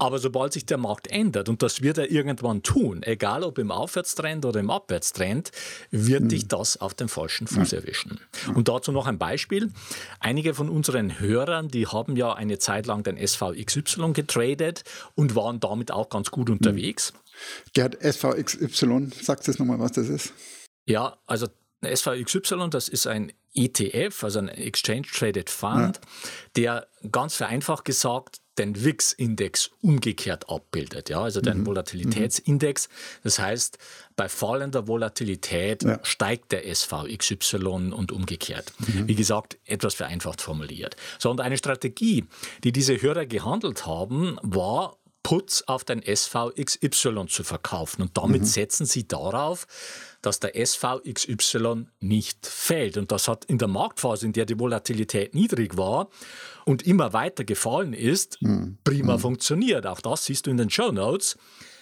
Aber 0.00 0.18
sobald 0.18 0.54
sich 0.54 0.64
der 0.64 0.78
Markt 0.78 1.08
ändert, 1.08 1.50
und 1.50 1.62
das 1.62 1.82
wird 1.82 1.98
er 1.98 2.10
irgendwann 2.10 2.62
tun, 2.62 3.02
egal 3.02 3.44
ob 3.44 3.58
im 3.58 3.70
Aufwärtstrend 3.70 4.46
oder 4.46 4.58
im 4.58 4.70
Abwärtstrend, 4.70 5.52
wird 5.90 6.22
mhm. 6.22 6.28
dich 6.30 6.48
das 6.48 6.80
auf 6.80 6.94
den 6.94 7.08
falschen 7.08 7.46
Fuß 7.46 7.74
erwischen. 7.74 8.18
Und 8.54 8.68
dazu 8.68 8.92
noch 8.92 9.06
ein 9.06 9.18
Beispiel. 9.18 9.70
Einige 10.18 10.54
von 10.54 10.70
unseren 10.70 11.20
Hörern, 11.20 11.68
die 11.68 11.86
haben 11.86 12.16
ja 12.16 12.32
eine 12.32 12.58
Zeit 12.58 12.86
lang 12.86 13.02
den 13.02 13.18
SVXY 13.18 14.14
getradet 14.14 14.84
und 15.16 15.36
waren 15.36 15.60
damit 15.60 15.92
auch 15.92 16.08
ganz 16.08 16.30
gut 16.30 16.48
unterwegs. 16.48 17.12
Gerhard, 17.74 17.98
SVXY, 18.02 19.10
sagst 19.20 19.48
du 19.48 19.52
nochmal, 19.52 19.80
was 19.80 19.92
das 19.92 20.08
ist? 20.08 20.32
Ja, 20.86 21.18
also 21.26 21.46
SVXY, 21.82 22.68
das 22.70 22.88
ist 22.88 23.06
ein 23.06 23.32
ETF, 23.54 24.24
also 24.24 24.38
ein 24.38 24.48
Exchange 24.48 25.06
Traded 25.12 25.50
Fund, 25.50 25.96
ja. 25.96 26.00
der 26.56 26.86
ganz 27.10 27.34
vereinfacht 27.34 27.84
gesagt 27.84 28.40
den 28.58 28.84
WIX-Index 28.84 29.70
umgekehrt 29.80 30.50
abbildet, 30.50 31.08
ja, 31.08 31.22
also 31.22 31.40
den 31.40 31.60
mhm. 31.60 31.66
Volatilitätsindex. 31.66 32.90
Das 33.24 33.38
heißt, 33.38 33.78
bei 34.16 34.28
fallender 34.28 34.86
Volatilität 34.86 35.82
ja. 35.82 35.98
steigt 36.02 36.52
der 36.52 36.72
SVXY 36.72 37.56
und 37.92 38.12
umgekehrt. 38.12 38.72
Mhm. 38.78 39.08
Wie 39.08 39.14
gesagt, 39.14 39.56
etwas 39.64 39.94
vereinfacht 39.94 40.42
formuliert. 40.42 40.96
So, 41.18 41.30
und 41.30 41.40
eine 41.40 41.56
Strategie, 41.56 42.26
die 42.62 42.72
diese 42.72 43.00
Hörer 43.00 43.24
gehandelt 43.24 43.86
haben, 43.86 44.36
war 44.42 44.98
Puts 45.22 45.66
auf 45.68 45.84
den 45.84 46.02
SVXY 46.02 47.26
zu 47.28 47.44
verkaufen. 47.44 48.02
Und 48.02 48.16
damit 48.16 48.42
mhm. 48.42 48.46
setzen 48.46 48.86
sie 48.86 49.06
darauf, 49.06 49.66
dass 50.22 50.40
der 50.40 50.54
SVXY 50.54 51.86
nicht 52.00 52.46
fällt. 52.46 52.96
Und 52.96 53.12
das 53.12 53.28
hat 53.28 53.44
in 53.44 53.58
der 53.58 53.68
Marktphase, 53.68 54.26
in 54.26 54.32
der 54.32 54.46
die 54.46 54.58
Volatilität 54.58 55.34
niedrig 55.34 55.76
war 55.76 56.08
und 56.64 56.82
immer 56.82 57.12
weiter 57.12 57.44
gefallen 57.44 57.92
ist, 57.92 58.40
mhm. 58.40 58.78
prima 58.84 59.16
mhm. 59.16 59.20
funktioniert. 59.20 59.86
Auch 59.86 60.00
das 60.00 60.24
siehst 60.24 60.46
du 60.46 60.50
in 60.50 60.56
den 60.56 60.70
Show 60.70 60.90
Notes. 60.92 61.36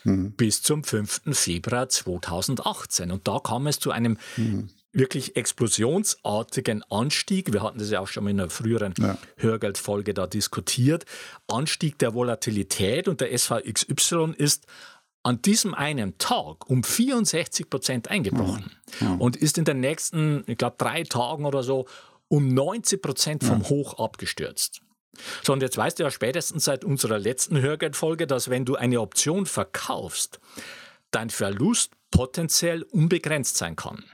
Mhm. 0.04 0.32
Bis 0.32 0.62
zum 0.62 0.84
5. 0.84 1.22
Februar 1.32 1.88
2018. 1.88 3.10
Und 3.10 3.26
da 3.26 3.38
kam 3.40 3.66
es 3.66 3.78
zu 3.78 3.90
einem 3.90 4.18
mhm 4.36 4.70
wirklich 4.92 5.36
explosionsartigen 5.36 6.82
Anstieg. 6.90 7.52
Wir 7.52 7.62
hatten 7.62 7.78
das 7.78 7.90
ja 7.90 8.00
auch 8.00 8.08
schon 8.08 8.24
mal 8.24 8.30
in 8.30 8.40
einer 8.40 8.50
früheren 8.50 8.94
ja. 8.98 9.18
Hörgeldfolge 9.36 10.14
da 10.14 10.26
diskutiert. 10.26 11.04
Anstieg 11.46 11.98
der 11.98 12.14
Volatilität 12.14 13.08
und 13.08 13.20
der 13.20 13.36
SVXY 13.36 14.34
ist 14.36 14.66
an 15.22 15.42
diesem 15.42 15.74
einen 15.74 16.16
Tag 16.18 16.68
um 16.70 16.82
64 16.82 17.68
Prozent 17.68 18.08
eingebrochen 18.08 18.72
ja. 19.00 19.08
Ja. 19.08 19.14
und 19.16 19.36
ist 19.36 19.58
in 19.58 19.64
den 19.64 19.80
nächsten, 19.80 20.42
ich 20.46 20.56
glaube, 20.56 20.76
drei 20.78 21.02
Tagen 21.02 21.44
oder 21.44 21.62
so 21.62 21.86
um 22.28 22.48
90 22.52 23.02
Prozent 23.02 23.44
vom 23.44 23.68
Hoch 23.68 23.98
abgestürzt. 23.98 24.80
So, 25.42 25.52
und 25.52 25.62
jetzt 25.62 25.76
weißt 25.76 25.98
du 25.98 26.04
ja 26.04 26.10
spätestens 26.10 26.64
seit 26.64 26.84
unserer 26.84 27.18
letzten 27.18 27.60
Hörgeldfolge, 27.60 28.26
dass 28.26 28.50
wenn 28.50 28.64
du 28.64 28.76
eine 28.76 29.00
Option 29.00 29.46
verkaufst, 29.46 30.40
dein 31.10 31.30
Verlust 31.30 31.92
potenziell 32.10 32.82
unbegrenzt 32.82 33.56
sein 33.56 33.76
kann. 33.76 34.04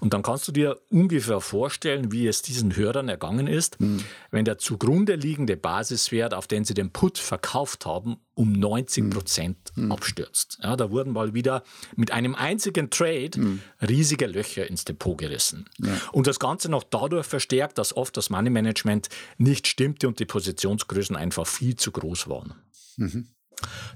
Und 0.00 0.14
dann 0.14 0.22
kannst 0.22 0.48
du 0.48 0.52
dir 0.52 0.80
ungefähr 0.90 1.40
vorstellen, 1.40 2.12
wie 2.12 2.26
es 2.26 2.42
diesen 2.42 2.74
Hörern 2.74 3.08
ergangen 3.08 3.46
ist, 3.46 3.80
mhm. 3.80 4.04
wenn 4.30 4.44
der 4.44 4.58
zugrunde 4.58 5.14
liegende 5.14 5.56
Basiswert, 5.56 6.34
auf 6.34 6.46
den 6.46 6.64
sie 6.64 6.74
den 6.74 6.90
Put 6.90 7.18
verkauft 7.18 7.86
haben, 7.86 8.16
um 8.34 8.52
90 8.52 9.10
Prozent 9.10 9.58
mhm. 9.76 9.92
abstürzt. 9.92 10.58
Ja, 10.62 10.76
da 10.76 10.90
wurden 10.90 11.12
mal 11.12 11.34
wieder 11.34 11.62
mit 11.96 12.10
einem 12.10 12.34
einzigen 12.34 12.90
Trade 12.90 13.30
mhm. 13.36 13.60
riesige 13.86 14.26
Löcher 14.26 14.66
ins 14.66 14.84
Depot 14.84 15.16
gerissen. 15.16 15.68
Ja. 15.78 15.92
Und 16.12 16.26
das 16.26 16.38
Ganze 16.38 16.70
noch 16.70 16.84
dadurch 16.84 17.26
verstärkt, 17.26 17.78
dass 17.78 17.96
oft 17.96 18.16
das 18.16 18.30
Money 18.30 18.50
Management 18.50 19.08
nicht 19.38 19.66
stimmte 19.66 20.08
und 20.08 20.18
die 20.18 20.26
Positionsgrößen 20.26 21.16
einfach 21.16 21.46
viel 21.46 21.76
zu 21.76 21.92
groß 21.92 22.28
waren. 22.28 22.54
Mhm. 22.96 23.28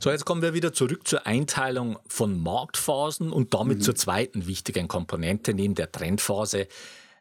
So, 0.00 0.10
jetzt 0.10 0.24
kommen 0.24 0.42
wir 0.42 0.54
wieder 0.54 0.72
zurück 0.72 1.06
zur 1.06 1.26
Einteilung 1.26 1.98
von 2.06 2.40
Marktphasen 2.40 3.32
und 3.32 3.54
damit 3.54 3.78
mhm. 3.78 3.82
zur 3.82 3.94
zweiten 3.94 4.46
wichtigen 4.46 4.88
Komponente 4.88 5.54
neben 5.54 5.74
der 5.74 5.90
Trendphase, 5.90 6.68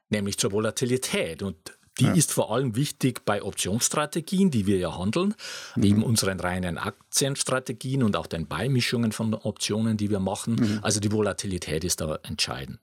nämlich 0.10 0.38
zur 0.38 0.52
Volatilität. 0.52 1.42
Und 1.44 1.58
die 2.00 2.06
ja. 2.06 2.14
ist 2.14 2.32
vor 2.32 2.52
allem 2.52 2.76
wichtig 2.76 3.24
bei 3.26 3.44
Optionsstrategien, 3.44 4.50
die 4.50 4.66
wir 4.66 4.78
ja 4.78 4.98
handeln, 4.98 5.36
mhm. 5.76 5.82
neben 5.82 6.04
unseren 6.04 6.40
reinen 6.40 6.78
Aktienstrategien 6.78 8.04
und 8.04 8.16
auch 8.16 8.28
den 8.28 8.48
Beimischungen 8.48 9.12
von 9.12 9.34
Optionen, 9.34 9.98
die 9.98 10.10
wir 10.10 10.20
machen. 10.20 10.56
Mhm. 10.56 10.80
Also 10.82 11.00
die 11.00 11.12
Volatilität 11.12 11.84
ist 11.84 12.02
da 12.02 12.20
entscheidend. 12.24 12.80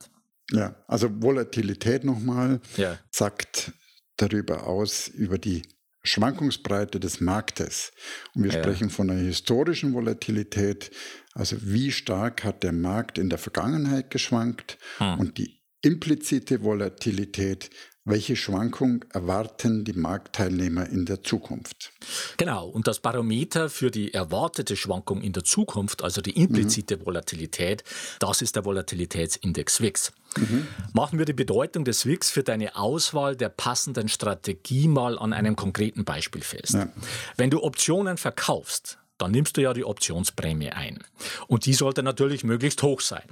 Ja, 0.52 0.74
also 0.86 1.08
Volatilität 1.10 2.04
nochmal 2.04 2.60
ja. 2.76 2.98
sagt 3.10 3.72
darüber 4.16 4.66
aus, 4.66 5.08
über 5.08 5.38
die 5.38 5.62
Schwankungsbreite 6.02 6.98
des 6.98 7.20
Marktes. 7.20 7.92
Und 8.34 8.44
wir 8.44 8.52
ja. 8.52 8.62
sprechen 8.62 8.90
von 8.90 9.10
einer 9.10 9.20
historischen 9.20 9.92
Volatilität. 9.92 10.90
Also 11.34 11.56
wie 11.60 11.92
stark 11.92 12.44
hat 12.44 12.62
der 12.62 12.72
Markt 12.72 13.18
in 13.18 13.28
der 13.28 13.38
Vergangenheit 13.38 14.10
geschwankt 14.10 14.78
hm. 14.98 15.18
und 15.18 15.38
die 15.38 15.60
implizite 15.82 16.62
Volatilität, 16.62 17.70
welche 18.10 18.36
Schwankung 18.36 19.04
erwarten 19.12 19.84
die 19.84 19.92
Marktteilnehmer 19.92 20.88
in 20.88 21.06
der 21.06 21.22
Zukunft? 21.22 21.92
Genau, 22.36 22.68
und 22.68 22.86
das 22.86 23.00
Barometer 23.00 23.68
für 23.68 23.90
die 23.90 24.12
erwartete 24.14 24.76
Schwankung 24.76 25.22
in 25.22 25.32
der 25.32 25.44
Zukunft, 25.44 26.02
also 26.02 26.20
die 26.20 26.36
implizite 26.36 26.96
mhm. 26.96 27.06
Volatilität, 27.06 27.84
das 28.18 28.42
ist 28.42 28.56
der 28.56 28.64
Volatilitätsindex 28.64 29.80
WIX. 29.80 30.12
Mhm. 30.36 30.66
Machen 30.92 31.18
wir 31.18 31.26
die 31.26 31.32
Bedeutung 31.32 31.84
des 31.84 32.06
WIX 32.06 32.30
für 32.30 32.42
deine 32.42 32.76
Auswahl 32.76 33.36
der 33.36 33.48
passenden 33.48 34.08
Strategie 34.08 34.88
mal 34.88 35.18
an 35.18 35.32
einem 35.32 35.56
konkreten 35.56 36.04
Beispiel 36.04 36.42
fest. 36.42 36.74
Ja. 36.74 36.88
Wenn 37.36 37.50
du 37.50 37.62
Optionen 37.62 38.16
verkaufst, 38.16 38.99
dann 39.20 39.32
nimmst 39.32 39.56
du 39.56 39.62
ja 39.62 39.72
die 39.72 39.84
Optionsprämie 39.84 40.70
ein. 40.70 40.98
Und 41.46 41.66
die 41.66 41.74
sollte 41.74 42.02
natürlich 42.02 42.44
möglichst 42.44 42.82
hoch 42.82 43.00
sein. 43.00 43.24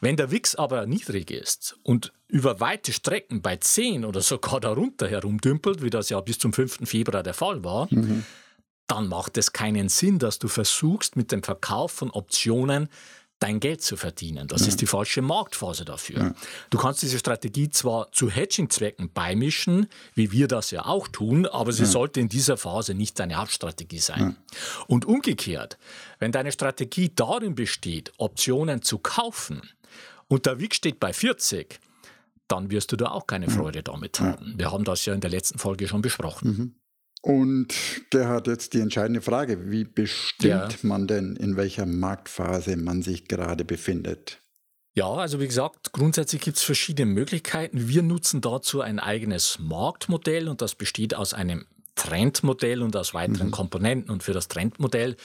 Wenn 0.00 0.16
der 0.16 0.30
WIX 0.30 0.56
aber 0.56 0.86
niedrig 0.86 1.30
ist 1.30 1.76
und 1.82 2.12
über 2.28 2.60
weite 2.60 2.92
Strecken 2.92 3.42
bei 3.42 3.56
10 3.56 4.04
oder 4.04 4.20
sogar 4.20 4.60
darunter 4.60 5.08
herumdümpelt, 5.08 5.82
wie 5.82 5.90
das 5.90 6.08
ja 6.08 6.20
bis 6.20 6.38
zum 6.38 6.52
5. 6.52 6.80
Februar 6.88 7.22
der 7.22 7.34
Fall 7.34 7.64
war, 7.64 7.88
mhm. 7.90 8.24
dann 8.86 9.08
macht 9.08 9.38
es 9.38 9.52
keinen 9.52 9.88
Sinn, 9.88 10.18
dass 10.18 10.38
du 10.38 10.48
versuchst, 10.48 11.16
mit 11.16 11.32
dem 11.32 11.42
Verkauf 11.42 11.92
von 11.92 12.10
Optionen 12.10 12.88
dein 13.42 13.60
Geld 13.60 13.82
zu 13.82 13.96
verdienen. 13.96 14.46
Das 14.46 14.62
ja. 14.62 14.68
ist 14.68 14.80
die 14.80 14.86
falsche 14.86 15.20
Marktphase 15.20 15.84
dafür. 15.84 16.18
Ja. 16.18 16.34
Du 16.70 16.78
kannst 16.78 17.02
diese 17.02 17.18
Strategie 17.18 17.70
zwar 17.70 18.12
zu 18.12 18.30
Hedging-Zwecken 18.30 19.10
beimischen, 19.12 19.88
wie 20.14 20.30
wir 20.30 20.48
das 20.48 20.70
ja 20.70 20.84
auch 20.84 21.08
tun, 21.08 21.46
aber 21.46 21.72
sie 21.72 21.82
ja. 21.82 21.88
sollte 21.88 22.20
in 22.20 22.28
dieser 22.28 22.56
Phase 22.56 22.94
nicht 22.94 23.18
deine 23.18 23.36
Hauptstrategie 23.36 23.98
sein. 23.98 24.36
Und 24.86 25.04
umgekehrt, 25.04 25.78
wenn 26.18 26.30
deine 26.30 26.52
Strategie 26.52 27.10
darin 27.14 27.54
besteht, 27.54 28.12
Optionen 28.18 28.82
zu 28.82 28.98
kaufen 28.98 29.62
und 30.28 30.46
der 30.46 30.60
WIG 30.60 30.74
steht 30.74 31.00
bei 31.00 31.12
40, 31.12 31.80
dann 32.48 32.70
wirst 32.70 32.92
du 32.92 32.96
da 32.96 33.06
auch 33.06 33.26
keine 33.26 33.48
Freude 33.48 33.82
damit 33.82 34.20
haben. 34.20 34.54
Wir 34.56 34.70
haben 34.70 34.84
das 34.84 35.04
ja 35.06 35.14
in 35.14 35.20
der 35.20 35.30
letzten 35.30 35.58
Folge 35.58 35.88
schon 35.88 36.02
besprochen. 36.02 36.48
Mhm. 36.48 36.74
Und 37.22 37.74
der 38.12 38.28
hat 38.28 38.48
jetzt 38.48 38.74
die 38.74 38.80
entscheidende 38.80 39.22
Frage, 39.22 39.70
wie 39.70 39.84
bestimmt 39.84 40.72
ja. 40.72 40.78
man 40.82 41.06
denn, 41.06 41.36
in 41.36 41.56
welcher 41.56 41.86
Marktphase 41.86 42.76
man 42.76 43.02
sich 43.02 43.28
gerade 43.28 43.64
befindet? 43.64 44.40
Ja, 44.94 45.06
also 45.06 45.40
wie 45.40 45.46
gesagt, 45.46 45.92
grundsätzlich 45.92 46.42
gibt 46.42 46.58
es 46.58 46.64
verschiedene 46.64 47.06
Möglichkeiten. 47.06 47.88
Wir 47.88 48.02
nutzen 48.02 48.40
dazu 48.40 48.80
ein 48.80 48.98
eigenes 48.98 49.58
Marktmodell 49.60 50.48
und 50.48 50.60
das 50.60 50.74
besteht 50.74 51.14
aus 51.14 51.32
einem 51.32 51.64
Trendmodell 51.94 52.82
und 52.82 52.96
aus 52.96 53.14
weiteren 53.14 53.48
mhm. 53.48 53.52
Komponenten. 53.52 54.10
Und 54.10 54.24
für 54.24 54.32
das 54.32 54.48
Trendmodell 54.48 55.16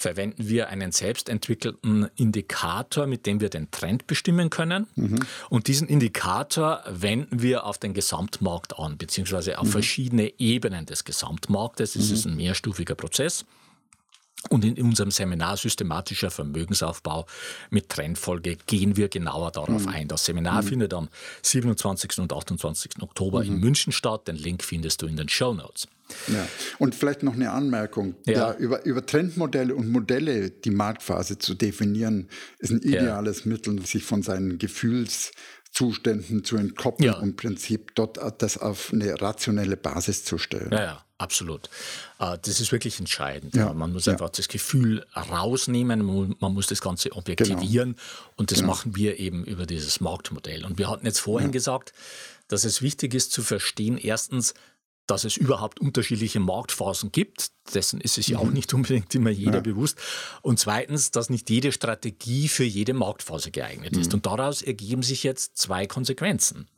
verwenden 0.00 0.48
wir 0.48 0.70
einen 0.70 0.92
selbstentwickelten 0.92 2.08
Indikator, 2.16 3.06
mit 3.06 3.26
dem 3.26 3.40
wir 3.42 3.50
den 3.50 3.70
Trend 3.70 4.06
bestimmen 4.06 4.48
können. 4.48 4.86
Mhm. 4.96 5.20
Und 5.50 5.68
diesen 5.68 5.88
Indikator 5.88 6.82
wenden 6.88 7.42
wir 7.42 7.66
auf 7.66 7.76
den 7.76 7.92
Gesamtmarkt 7.92 8.78
an, 8.78 8.96
beziehungsweise 8.96 9.58
auf 9.58 9.66
mhm. 9.66 9.72
verschiedene 9.72 10.32
Ebenen 10.40 10.86
des 10.86 11.04
Gesamtmarktes. 11.04 11.96
Es 11.96 12.08
mhm. 12.08 12.14
ist 12.14 12.24
ein 12.24 12.36
mehrstufiger 12.36 12.94
Prozess. 12.94 13.44
Und 14.48 14.64
in 14.64 14.80
unserem 14.82 15.10
Seminar 15.10 15.58
Systematischer 15.58 16.30
Vermögensaufbau 16.30 17.26
mit 17.68 17.90
Trendfolge 17.90 18.56
gehen 18.66 18.96
wir 18.96 19.10
genauer 19.10 19.50
darauf 19.50 19.82
mhm. 19.82 19.88
ein. 19.88 20.08
Das 20.08 20.24
Seminar 20.24 20.62
mhm. 20.62 20.66
findet 20.66 20.94
am 20.94 21.10
27. 21.42 22.20
und 22.20 22.32
28. 22.32 23.02
Oktober 23.02 23.40
mhm. 23.40 23.48
in 23.48 23.60
München 23.60 23.92
statt. 23.92 24.28
Den 24.28 24.36
Link 24.36 24.64
findest 24.64 25.02
du 25.02 25.06
in 25.06 25.18
den 25.18 25.28
Show 25.28 25.52
Notes. 25.52 25.88
Ja. 26.28 26.46
Und 26.78 26.94
vielleicht 26.94 27.22
noch 27.22 27.34
eine 27.34 27.50
Anmerkung. 27.50 28.14
Ja. 28.26 28.54
über, 28.54 28.84
über 28.84 29.04
Trendmodelle 29.04 29.74
und 29.74 29.88
Modelle 29.88 30.50
die 30.50 30.70
Marktphase 30.70 31.38
zu 31.38 31.54
definieren, 31.54 32.28
ist 32.58 32.70
ein 32.70 32.80
ideales 32.80 33.44
ja. 33.44 33.50
Mittel, 33.50 33.84
sich 33.84 34.04
von 34.04 34.22
seinen 34.22 34.58
Gefühlszuständen 34.58 36.44
zu 36.44 36.56
entkoppeln 36.56 37.12
ja. 37.12 37.18
und 37.18 37.30
im 37.30 37.36
Prinzip 37.36 37.94
dort 37.94 38.18
das 38.42 38.58
auf 38.58 38.92
eine 38.92 39.20
rationelle 39.20 39.76
Basis 39.76 40.24
zu 40.24 40.38
stellen. 40.38 40.70
Ja, 40.72 40.82
ja. 40.82 41.04
Absolut. 41.20 41.68
Äh, 42.18 42.38
das 42.40 42.60
ist 42.60 42.72
wirklich 42.72 42.98
entscheidend. 42.98 43.54
Ja, 43.54 43.74
man 43.74 43.92
muss 43.92 44.08
einfach 44.08 44.28
ja. 44.28 44.32
das 44.36 44.48
Gefühl 44.48 45.04
rausnehmen, 45.14 46.02
man 46.40 46.54
muss 46.54 46.66
das 46.66 46.80
Ganze 46.80 47.12
objektivieren 47.12 47.92
genau. 47.92 48.32
und 48.36 48.50
das 48.50 48.60
genau. 48.60 48.72
machen 48.72 48.96
wir 48.96 49.20
eben 49.20 49.44
über 49.44 49.66
dieses 49.66 50.00
Marktmodell. 50.00 50.64
Und 50.64 50.78
wir 50.78 50.88
hatten 50.88 51.04
jetzt 51.04 51.20
vorhin 51.20 51.50
ja. 51.50 51.52
gesagt, 51.52 51.92
dass 52.48 52.64
es 52.64 52.80
wichtig 52.80 53.12
ist 53.12 53.32
zu 53.32 53.42
verstehen, 53.42 53.98
erstens, 53.98 54.54
dass 55.10 55.24
es 55.24 55.36
überhaupt 55.36 55.80
unterschiedliche 55.80 56.38
Marktphasen 56.38 57.10
gibt. 57.10 57.50
Dessen 57.74 58.00
ist 58.00 58.14
sich 58.14 58.28
ja 58.28 58.38
auch 58.38 58.44
mhm. 58.44 58.52
nicht 58.52 58.72
unbedingt 58.72 59.14
immer 59.14 59.30
jeder 59.30 59.56
ja. 59.56 59.60
bewusst. 59.60 59.98
Und 60.42 60.58
zweitens, 60.58 61.10
dass 61.10 61.30
nicht 61.30 61.50
jede 61.50 61.72
Strategie 61.72 62.48
für 62.48 62.64
jede 62.64 62.94
Marktphase 62.94 63.50
geeignet 63.50 63.96
ist. 63.96 64.08
Mhm. 64.08 64.18
Und 64.18 64.26
daraus 64.26 64.62
ergeben 64.62 65.02
sich 65.02 65.24
jetzt 65.24 65.58
zwei 65.58 65.86
Konsequenzen. 65.86 66.68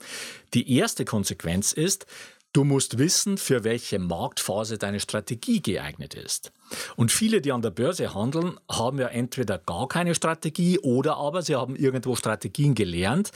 Die 0.55 0.77
erste 0.77 1.05
Konsequenz 1.05 1.73
ist, 1.73 2.07
Du 2.55 2.65
musst 2.65 2.99
wissen, 2.99 3.39
für 3.39 3.65
welche 3.65 3.99
Marktphase 3.99 4.77
deine 4.77 5.01
Strategie 5.01 5.63
geeignet 5.63 6.13
ist. 6.13 6.53
Und 6.97 7.11
viele, 7.11 7.41
die 7.41 7.51
an 7.51 7.63
der 7.63 7.71
Börse 7.71 8.15
handeln, 8.15 8.61
haben 8.71 8.99
ja 8.99 9.07
entweder 9.07 9.57
gar 9.57 9.89
keine 9.89 10.15
Strategie 10.15 10.79
oder 10.79 11.17
aber 11.17 11.41
sie 11.41 11.57
haben 11.57 11.77
irgendwo 11.77 12.15
Strategien 12.15 12.75
gelernt, 12.75 13.31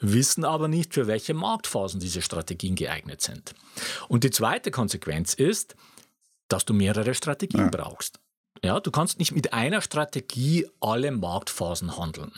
wissen 0.00 0.44
aber 0.44 0.68
nicht, 0.68 0.94
für 0.94 1.06
welche 1.06 1.34
Marktphasen 1.34 2.00
diese 2.00 2.22
Strategien 2.22 2.74
geeignet 2.74 3.20
sind. 3.20 3.54
Und 4.08 4.24
die 4.24 4.30
zweite 4.30 4.70
Konsequenz 4.70 5.34
ist, 5.34 5.74
dass 6.48 6.64
du 6.64 6.74
mehrere 6.74 7.14
Strategien 7.14 7.60
ja. 7.60 7.68
brauchst. 7.68 8.20
Ja, 8.64 8.80
du 8.80 8.90
kannst 8.90 9.18
nicht 9.18 9.32
mit 9.32 9.52
einer 9.52 9.80
Strategie 9.80 10.66
alle 10.80 11.12
Marktphasen 11.12 11.96
handeln. 11.96 12.32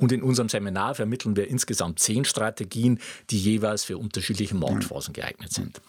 Und 0.00 0.12
in 0.12 0.22
unserem 0.22 0.48
Seminar 0.48 0.94
vermitteln 0.94 1.36
wir 1.36 1.48
insgesamt 1.48 1.98
zehn 1.98 2.24
Strategien, 2.24 3.00
die 3.30 3.38
jeweils 3.38 3.84
für 3.84 3.98
unterschiedliche 3.98 4.54
Marktphasen 4.54 5.12
geeignet 5.12 5.52
sind. 5.52 5.80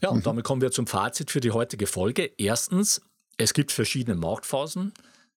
Ja, 0.00 0.08
und 0.08 0.18
mhm. 0.18 0.22
damit 0.22 0.44
kommen 0.44 0.62
wir 0.62 0.70
zum 0.70 0.86
Fazit 0.86 1.30
für 1.30 1.40
die 1.40 1.50
heutige 1.50 1.86
Folge. 1.86 2.30
Erstens, 2.38 3.02
es 3.36 3.52
gibt 3.52 3.72
verschiedene 3.72 4.16
Marktphasen. 4.16 4.92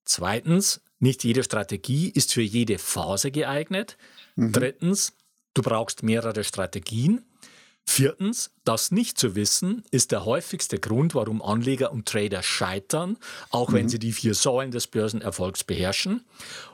Zweitens, 0.05 0.81
nicht 0.99 1.23
jede 1.23 1.43
Strategie 1.43 2.09
ist 2.09 2.33
für 2.33 2.41
jede 2.41 2.77
Phase 2.77 3.31
geeignet. 3.31 3.97
Mhm. 4.35 4.51
Drittens, 4.51 5.13
du 5.53 5.61
brauchst 5.61 6.03
mehrere 6.03 6.43
Strategien. 6.43 7.25
Viertens, 7.85 8.51
das 8.63 8.91
nicht 8.91 9.17
zu 9.17 9.35
wissen 9.35 9.83
ist 9.91 10.11
der 10.11 10.23
häufigste 10.23 10.79
Grund, 10.79 11.15
warum 11.15 11.41
Anleger 11.41 11.91
und 11.91 12.07
Trader 12.07 12.41
scheitern, 12.41 13.17
auch 13.49 13.69
mhm. 13.69 13.73
wenn 13.73 13.89
sie 13.89 13.99
die 13.99 14.13
vier 14.13 14.35
Säulen 14.35 14.71
des 14.71 14.87
Börsenerfolgs 14.87 15.63
beherrschen. 15.63 16.25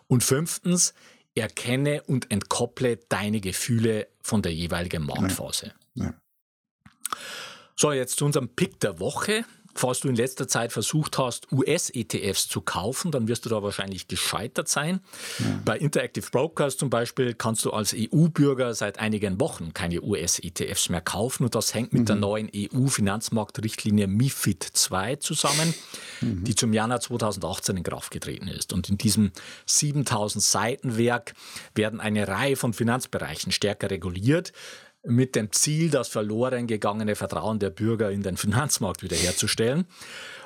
Und 0.07 0.23
fünftens, 0.23 0.93
erkenne 1.35 2.03
und 2.03 2.31
entkopple 2.31 2.97
deine 3.09 3.41
Gefühle 3.41 4.07
von 4.21 4.41
der 4.41 4.53
jeweiligen 4.53 5.05
Marktphase. 5.05 5.73
Ja. 5.93 6.05
Ja. 6.05 6.13
So, 7.75 7.91
jetzt 7.91 8.17
zu 8.17 8.25
unserem 8.25 8.49
Pick 8.49 8.79
der 8.81 8.99
Woche. 8.99 9.45
Falls 9.79 10.01
du 10.01 10.09
in 10.09 10.15
letzter 10.17 10.45
Zeit 10.49 10.73
versucht 10.73 11.17
hast, 11.17 11.49
US-ETFs 11.53 12.49
zu 12.49 12.59
kaufen, 12.59 13.11
dann 13.11 13.29
wirst 13.29 13.45
du 13.45 13.49
da 13.49 13.63
wahrscheinlich 13.63 14.09
gescheitert 14.09 14.67
sein. 14.67 14.99
Ja. 15.39 15.45
Bei 15.63 15.77
Interactive 15.77 16.29
Brokers 16.29 16.75
zum 16.75 16.89
Beispiel 16.89 17.33
kannst 17.33 17.63
du 17.63 17.71
als 17.71 17.95
EU-Bürger 17.97 18.73
seit 18.73 18.99
einigen 18.99 19.39
Wochen 19.39 19.73
keine 19.73 20.01
US-ETFs 20.01 20.89
mehr 20.89 20.99
kaufen 20.99 21.45
und 21.45 21.55
das 21.55 21.73
hängt 21.73 21.93
mit 21.93 22.01
mhm. 22.01 22.05
der 22.07 22.15
neuen 22.17 22.49
EU-Finanzmarktrichtlinie 22.53 24.07
MIFID 24.07 24.69
II 24.91 25.17
zusammen, 25.19 25.73
mhm. 26.19 26.43
die 26.43 26.55
zum 26.55 26.73
Januar 26.73 26.99
2018 26.99 27.77
in 27.77 27.83
Kraft 27.83 28.11
getreten 28.11 28.49
ist. 28.49 28.73
Und 28.73 28.89
in 28.89 28.97
diesem 28.97 29.31
7000 29.65 30.43
Seiten 30.43 30.97
Werk 30.97 31.35
werden 31.73 32.01
eine 32.01 32.27
Reihe 32.27 32.57
von 32.57 32.73
Finanzbereichen 32.73 33.53
stärker 33.53 33.89
reguliert 33.89 34.51
mit 35.03 35.35
dem 35.35 35.51
Ziel, 35.51 35.89
das 35.89 36.09
verloren 36.09 36.67
gegangene 36.67 37.15
Vertrauen 37.15 37.59
der 37.59 37.69
Bürger 37.69 38.11
in 38.11 38.21
den 38.21 38.37
Finanzmarkt 38.37 39.01
wiederherzustellen. 39.01 39.85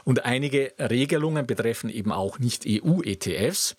Und 0.03 0.25
einige 0.25 0.73
Regelungen 0.79 1.47
betreffen 1.47 1.89
eben 1.89 2.11
auch 2.11 2.39
nicht 2.39 2.65
EU-ETFs. 2.67 3.75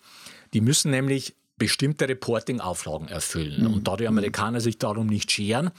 Die 0.53 0.61
müssen 0.61 0.91
nämlich 0.91 1.35
bestimmte 1.57 2.09
Reporting-Auflagen 2.09 3.07
erfüllen. 3.07 3.61
Mhm. 3.61 3.73
Und 3.73 3.87
da 3.87 3.95
die 3.95 4.07
Amerikaner 4.07 4.59
sich 4.59 4.77
darum 4.77 5.07
nicht 5.07 5.31
scheren, 5.31 5.71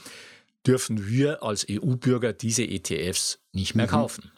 dürfen 0.65 1.07
wir 1.07 1.43
als 1.43 1.65
EU-Bürger 1.69 2.33
diese 2.33 2.63
ETFs 2.63 3.39
nicht 3.51 3.75
mehr 3.75 3.87
mhm. 3.87 3.91
kaufen. 3.91 4.31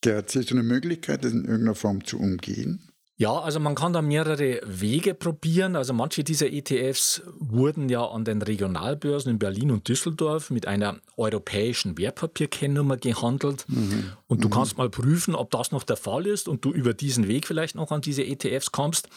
Gerhard, 0.00 0.30
siehst 0.30 0.50
du 0.50 0.54
eine 0.54 0.62
Möglichkeit, 0.62 1.24
das 1.24 1.32
in 1.32 1.44
irgendeiner 1.44 1.74
Form 1.74 2.04
zu 2.04 2.18
umgehen? 2.18 2.90
Ja, 3.16 3.38
also 3.38 3.60
man 3.60 3.76
kann 3.76 3.92
da 3.92 4.02
mehrere 4.02 4.60
Wege 4.64 5.14
probieren. 5.14 5.76
Also 5.76 5.92
manche 5.92 6.24
dieser 6.24 6.52
ETFs 6.52 7.22
wurden 7.38 7.88
ja 7.88 8.04
an 8.04 8.24
den 8.24 8.42
Regionalbörsen 8.42 9.30
in 9.30 9.38
Berlin 9.38 9.70
und 9.70 9.86
Düsseldorf 9.86 10.50
mit 10.50 10.66
einer 10.66 10.96
europäischen 11.16 11.96
Wertpapierkennnummer 11.96 12.96
gehandelt. 12.96 13.66
Mhm. 13.68 14.10
Und 14.26 14.42
du 14.42 14.48
mhm. 14.48 14.52
kannst 14.52 14.78
mal 14.78 14.90
prüfen, 14.90 15.36
ob 15.36 15.52
das 15.52 15.70
noch 15.70 15.84
der 15.84 15.96
Fall 15.96 16.26
ist 16.26 16.48
und 16.48 16.64
du 16.64 16.72
über 16.72 16.92
diesen 16.92 17.28
Weg 17.28 17.46
vielleicht 17.46 17.76
noch 17.76 17.92
an 17.92 18.00
diese 18.00 18.24
ETFs 18.24 18.72
kommst. 18.72 19.08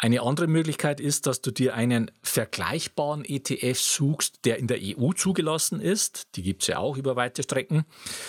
Eine 0.00 0.22
andere 0.22 0.46
Möglichkeit 0.46 1.00
ist, 1.00 1.26
dass 1.26 1.40
du 1.40 1.50
dir 1.50 1.74
einen 1.74 2.12
vergleichbaren 2.22 3.24
ETF 3.24 3.80
suchst, 3.80 4.44
der 4.44 4.58
in 4.58 4.68
der 4.68 4.78
EU 4.80 5.12
zugelassen 5.12 5.80
ist. 5.80 6.36
Die 6.36 6.42
gibt 6.42 6.62
es 6.62 6.68
ja 6.68 6.78
auch 6.78 6.96
über 6.96 7.16
weite 7.16 7.42
Strecken. 7.42 7.84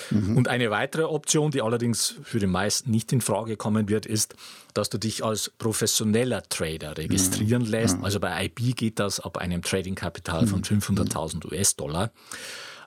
Mhm. 0.09 0.35
Und 0.35 0.47
eine 0.47 0.71
weitere 0.71 1.03
Option, 1.03 1.51
die 1.51 1.61
allerdings 1.61 2.15
für 2.23 2.39
die 2.39 2.47
meisten 2.47 2.89
nicht 2.89 3.13
in 3.13 3.21
Frage 3.21 3.55
kommen 3.55 3.87
wird, 3.87 4.07
ist, 4.07 4.35
dass 4.73 4.89
du 4.89 4.97
dich 4.97 5.23
als 5.23 5.51
professioneller 5.59 6.41
Trader 6.49 6.97
registrieren 6.97 7.63
mhm. 7.63 7.69
lässt. 7.69 7.97
Also 8.01 8.19
bei 8.19 8.45
IB 8.45 8.73
geht 8.73 8.97
das 8.97 9.19
ab 9.19 9.37
einem 9.37 9.61
Trading-Kapital 9.61 10.47
von 10.47 10.63
500.000 10.63 11.35
mhm. 11.35 11.53
US-Dollar. 11.53 12.11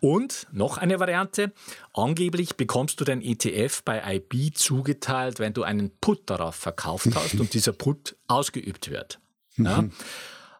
Und 0.03 0.49
noch 0.51 0.79
eine 0.79 0.99
Variante. 0.99 1.53
Angeblich 1.95 2.57
bekommst 2.57 3.01
du 3.01 3.05
den 3.05 3.23
ETF 3.23 3.85
bei 3.85 4.17
IB 4.17 4.51
zugeteilt, 4.53 5.39
wenn 5.39 5.55
du 5.55 5.63
einen 5.63 5.97
Put 6.01 6.29
darauf 6.29 6.57
verkauft 6.57 7.11
hast 7.15 7.39
und 7.39 7.55
dieser 7.55 7.73
Put 7.73 8.17
ausgeübt 8.27 8.91
wird. 8.91 9.21
Ja? 9.57 9.83
Mhm. 9.83 9.93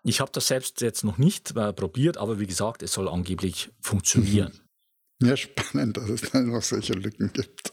Ich 0.05 0.21
habe 0.21 0.31
das 0.33 0.47
selbst 0.47 0.81
jetzt 0.81 1.03
noch 1.03 1.19
nicht 1.19 1.57
äh, 1.57 1.73
probiert, 1.73 2.19
aber 2.19 2.39
wie 2.39 2.47
gesagt, 2.47 2.85
es 2.85 2.93
soll 2.93 3.09
angeblich 3.09 3.71
funktionieren. 3.81 4.61
Ja, 5.21 5.37
spannend, 5.37 5.97
dass 5.97 6.09
es 6.09 6.31
dann 6.31 6.51
noch 6.53 6.63
solche 6.63 6.93
Lücken 6.93 7.33
gibt. 7.33 7.73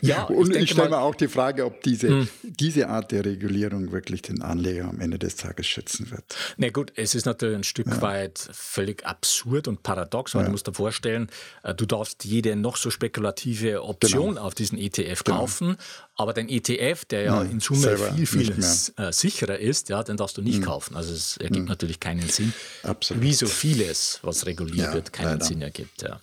Ja, 0.00 0.24
und 0.24 0.54
ich, 0.54 0.62
ich 0.62 0.70
stelle 0.70 0.90
mir 0.90 1.00
auch 1.00 1.14
die 1.14 1.28
Frage, 1.28 1.64
ob 1.64 1.82
diese, 1.82 2.08
hm. 2.08 2.28
diese 2.42 2.88
Art 2.88 3.10
der 3.12 3.24
Regulierung 3.24 3.90
wirklich 3.92 4.22
den 4.22 4.42
Anleger 4.42 4.88
am 4.88 5.00
Ende 5.00 5.18
des 5.18 5.36
Tages 5.36 5.66
schützen 5.66 6.10
wird. 6.10 6.22
Na 6.56 6.70
gut, 6.70 6.92
es 6.96 7.14
ist 7.14 7.26
natürlich 7.26 7.56
ein 7.56 7.64
Stück 7.64 7.86
ja. 7.88 8.00
weit 8.00 8.38
völlig 8.52 9.04
absurd 9.04 9.68
und 9.68 9.82
paradox, 9.82 10.34
weil 10.34 10.42
ja. 10.42 10.46
du 10.46 10.52
musst 10.52 10.66
dir 10.66 10.74
vorstellen, 10.74 11.28
äh, 11.62 11.74
du 11.74 11.86
darfst 11.86 12.24
jede 12.24 12.56
noch 12.56 12.76
so 12.76 12.90
spekulative 12.90 13.82
Option 13.82 14.34
genau. 14.34 14.42
auf 14.42 14.54
diesen 14.54 14.78
ETF 14.78 15.24
genau. 15.24 15.38
kaufen, 15.38 15.76
aber 16.16 16.32
den 16.32 16.48
ETF, 16.48 17.04
der 17.06 17.22
ja, 17.22 17.42
ja 17.42 17.50
in 17.50 17.60
Summe 17.60 17.96
viel, 17.96 18.26
viel 18.26 18.50
äh, 18.50 19.12
sicherer 19.12 19.58
ist, 19.58 19.88
ja, 19.88 20.02
den 20.02 20.16
darfst 20.16 20.36
du 20.36 20.42
nicht 20.42 20.60
mhm. 20.60 20.64
kaufen. 20.64 20.96
Also 20.96 21.12
es 21.12 21.36
ergibt 21.38 21.64
mhm. 21.64 21.68
natürlich 21.68 22.00
keinen 22.00 22.28
Sinn. 22.28 22.52
Absolut. 22.82 23.22
Wie 23.22 23.32
so 23.32 23.46
vieles, 23.46 24.20
was 24.22 24.46
reguliert 24.46 24.94
wird, 24.94 25.12
keinen 25.12 25.32
leider. 25.32 25.44
Sinn 25.44 25.62
ergibt. 25.62 26.02
Ja. 26.02 26.20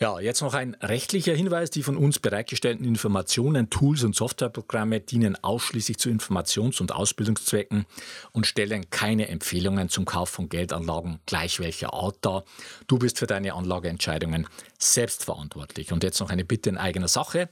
Ja, 0.00 0.20
jetzt 0.20 0.42
noch 0.42 0.54
ein 0.54 0.76
rechtlicher 0.80 1.34
Hinweis. 1.34 1.70
Die 1.70 1.82
von 1.82 1.96
uns 1.96 2.20
bereitgestellten 2.20 2.86
Informationen, 2.86 3.68
Tools 3.68 4.04
und 4.04 4.14
Softwareprogramme 4.14 5.00
dienen 5.00 5.36
ausschließlich 5.42 5.98
zu 5.98 6.08
Informations- 6.08 6.80
und 6.80 6.92
Ausbildungszwecken 6.92 7.84
und 8.30 8.46
stellen 8.46 8.90
keine 8.90 9.26
Empfehlungen 9.26 9.88
zum 9.88 10.04
Kauf 10.04 10.28
von 10.28 10.48
Geldanlagen 10.48 11.18
gleich 11.26 11.58
welcher 11.58 11.94
Art 11.94 12.18
dar. 12.20 12.44
Du 12.86 13.00
bist 13.00 13.18
für 13.18 13.26
deine 13.26 13.54
Anlageentscheidungen 13.54 14.46
selbstverantwortlich. 14.78 15.92
Und 15.92 16.04
jetzt 16.04 16.20
noch 16.20 16.30
eine 16.30 16.44
Bitte 16.44 16.70
in 16.70 16.76
eigener 16.76 17.08
Sache. 17.08 17.48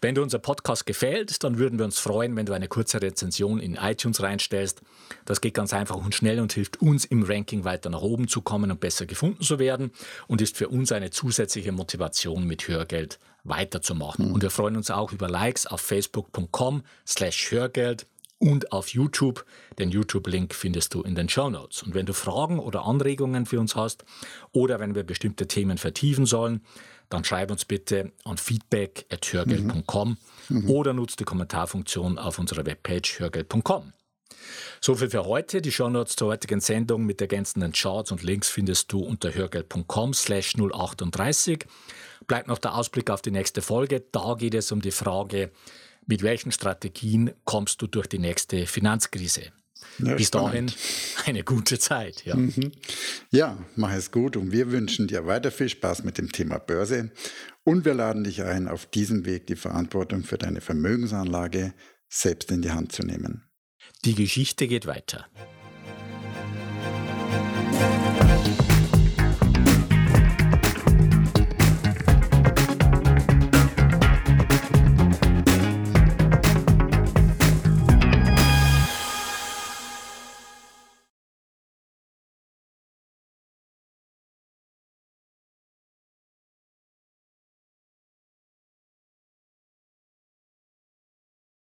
Wenn 0.00 0.14
dir 0.14 0.22
unser 0.22 0.38
Podcast 0.38 0.86
gefällt, 0.86 1.44
dann 1.44 1.58
würden 1.58 1.78
wir 1.78 1.84
uns 1.84 1.98
freuen, 1.98 2.34
wenn 2.34 2.46
du 2.46 2.54
eine 2.54 2.68
kurze 2.68 3.02
Rezension 3.02 3.60
in 3.60 3.74
iTunes 3.74 4.22
reinstellst. 4.22 4.80
Das 5.26 5.42
geht 5.42 5.52
ganz 5.52 5.74
einfach 5.74 5.96
und 5.96 6.14
schnell 6.14 6.40
und 6.40 6.54
hilft 6.54 6.80
uns 6.80 7.04
im 7.04 7.24
Ranking 7.24 7.64
weiter 7.64 7.90
nach 7.90 8.00
oben 8.00 8.26
zu 8.26 8.40
kommen 8.40 8.70
und 8.70 8.80
besser 8.80 9.04
gefunden 9.04 9.42
zu 9.42 9.58
werden 9.58 9.90
und 10.28 10.40
ist 10.40 10.56
für 10.56 10.68
uns 10.68 10.92
eine 10.92 11.10
zusätzliche 11.10 11.72
Motivation, 11.72 11.89
mit 11.98 12.68
Hörgeld 12.68 13.18
weiterzumachen. 13.44 14.28
Mhm. 14.28 14.34
Und 14.34 14.42
wir 14.42 14.50
freuen 14.50 14.76
uns 14.76 14.90
auch 14.90 15.12
über 15.12 15.28
Likes 15.28 15.66
auf 15.66 15.80
facebook.com 15.80 16.82
slash 17.06 17.50
Hörgeld 17.50 18.06
und 18.38 18.72
auf 18.72 18.88
YouTube. 18.88 19.44
Den 19.78 19.90
YouTube-Link 19.90 20.54
findest 20.54 20.94
du 20.94 21.02
in 21.02 21.14
den 21.14 21.28
Show 21.28 21.50
Notes. 21.50 21.82
Und 21.82 21.94
wenn 21.94 22.06
du 22.06 22.12
Fragen 22.12 22.58
oder 22.58 22.84
Anregungen 22.84 23.46
für 23.46 23.60
uns 23.60 23.76
hast 23.76 24.04
oder 24.52 24.80
wenn 24.80 24.94
wir 24.94 25.04
bestimmte 25.04 25.46
Themen 25.46 25.78
vertiefen 25.78 26.26
sollen, 26.26 26.62
dann 27.08 27.24
schreib 27.24 27.50
uns 27.50 27.64
bitte 27.64 28.12
an 28.24 28.38
feedback.hörgeld.com 28.38 30.16
mhm. 30.48 30.56
mhm. 30.56 30.70
oder 30.70 30.92
nutze 30.92 31.16
die 31.16 31.24
Kommentarfunktion 31.24 32.18
auf 32.18 32.38
unserer 32.38 32.66
Webpage 32.66 33.20
hörgeld.com. 33.20 33.92
So 34.80 34.94
viel 34.94 35.10
für 35.10 35.24
heute. 35.24 35.62
Die 35.62 35.72
Shownotes 35.72 36.16
zur 36.16 36.28
heutigen 36.28 36.60
Sendung 36.60 37.04
mit 37.04 37.20
ergänzenden 37.20 37.72
Charts 37.72 38.12
und 38.12 38.22
Links 38.22 38.48
findest 38.48 38.92
du 38.92 39.00
unter 39.00 39.34
hörgeld.com 39.34 40.14
slash 40.14 40.54
038. 40.56 41.66
Bleibt 42.26 42.48
noch 42.48 42.58
der 42.58 42.74
Ausblick 42.74 43.10
auf 43.10 43.22
die 43.22 43.30
nächste 43.30 43.62
Folge. 43.62 44.04
Da 44.12 44.34
geht 44.38 44.54
es 44.54 44.72
um 44.72 44.80
die 44.80 44.90
Frage, 44.90 45.50
mit 46.06 46.22
welchen 46.22 46.52
Strategien 46.52 47.32
kommst 47.44 47.82
du 47.82 47.86
durch 47.86 48.06
die 48.06 48.18
nächste 48.18 48.66
Finanzkrise? 48.66 49.52
Ja, 49.98 50.14
Bis 50.14 50.28
spannend. 50.28 50.76
dahin 51.16 51.26
eine 51.26 51.44
gute 51.44 51.78
Zeit. 51.78 52.24
Ja. 52.24 52.36
Mhm. 52.36 52.72
ja, 53.30 53.58
mach 53.76 53.92
es 53.92 54.10
gut 54.10 54.36
und 54.36 54.52
wir 54.52 54.70
wünschen 54.70 55.08
dir 55.08 55.26
weiter 55.26 55.50
viel 55.50 55.68
Spaß 55.68 56.04
mit 56.04 56.18
dem 56.18 56.32
Thema 56.32 56.58
Börse 56.58 57.10
und 57.64 57.84
wir 57.84 57.94
laden 57.94 58.24
dich 58.24 58.42
ein, 58.42 58.68
auf 58.68 58.86
diesem 58.86 59.24
Weg 59.26 59.46
die 59.46 59.56
Verantwortung 59.56 60.22
für 60.22 60.38
deine 60.38 60.60
Vermögensanlage 60.60 61.74
selbst 62.08 62.50
in 62.50 62.62
die 62.62 62.72
Hand 62.72 62.92
zu 62.92 63.02
nehmen. 63.02 63.49
Die 64.06 64.14
Geschichte 64.14 64.66
geht 64.66 64.86
weiter. 64.86 65.26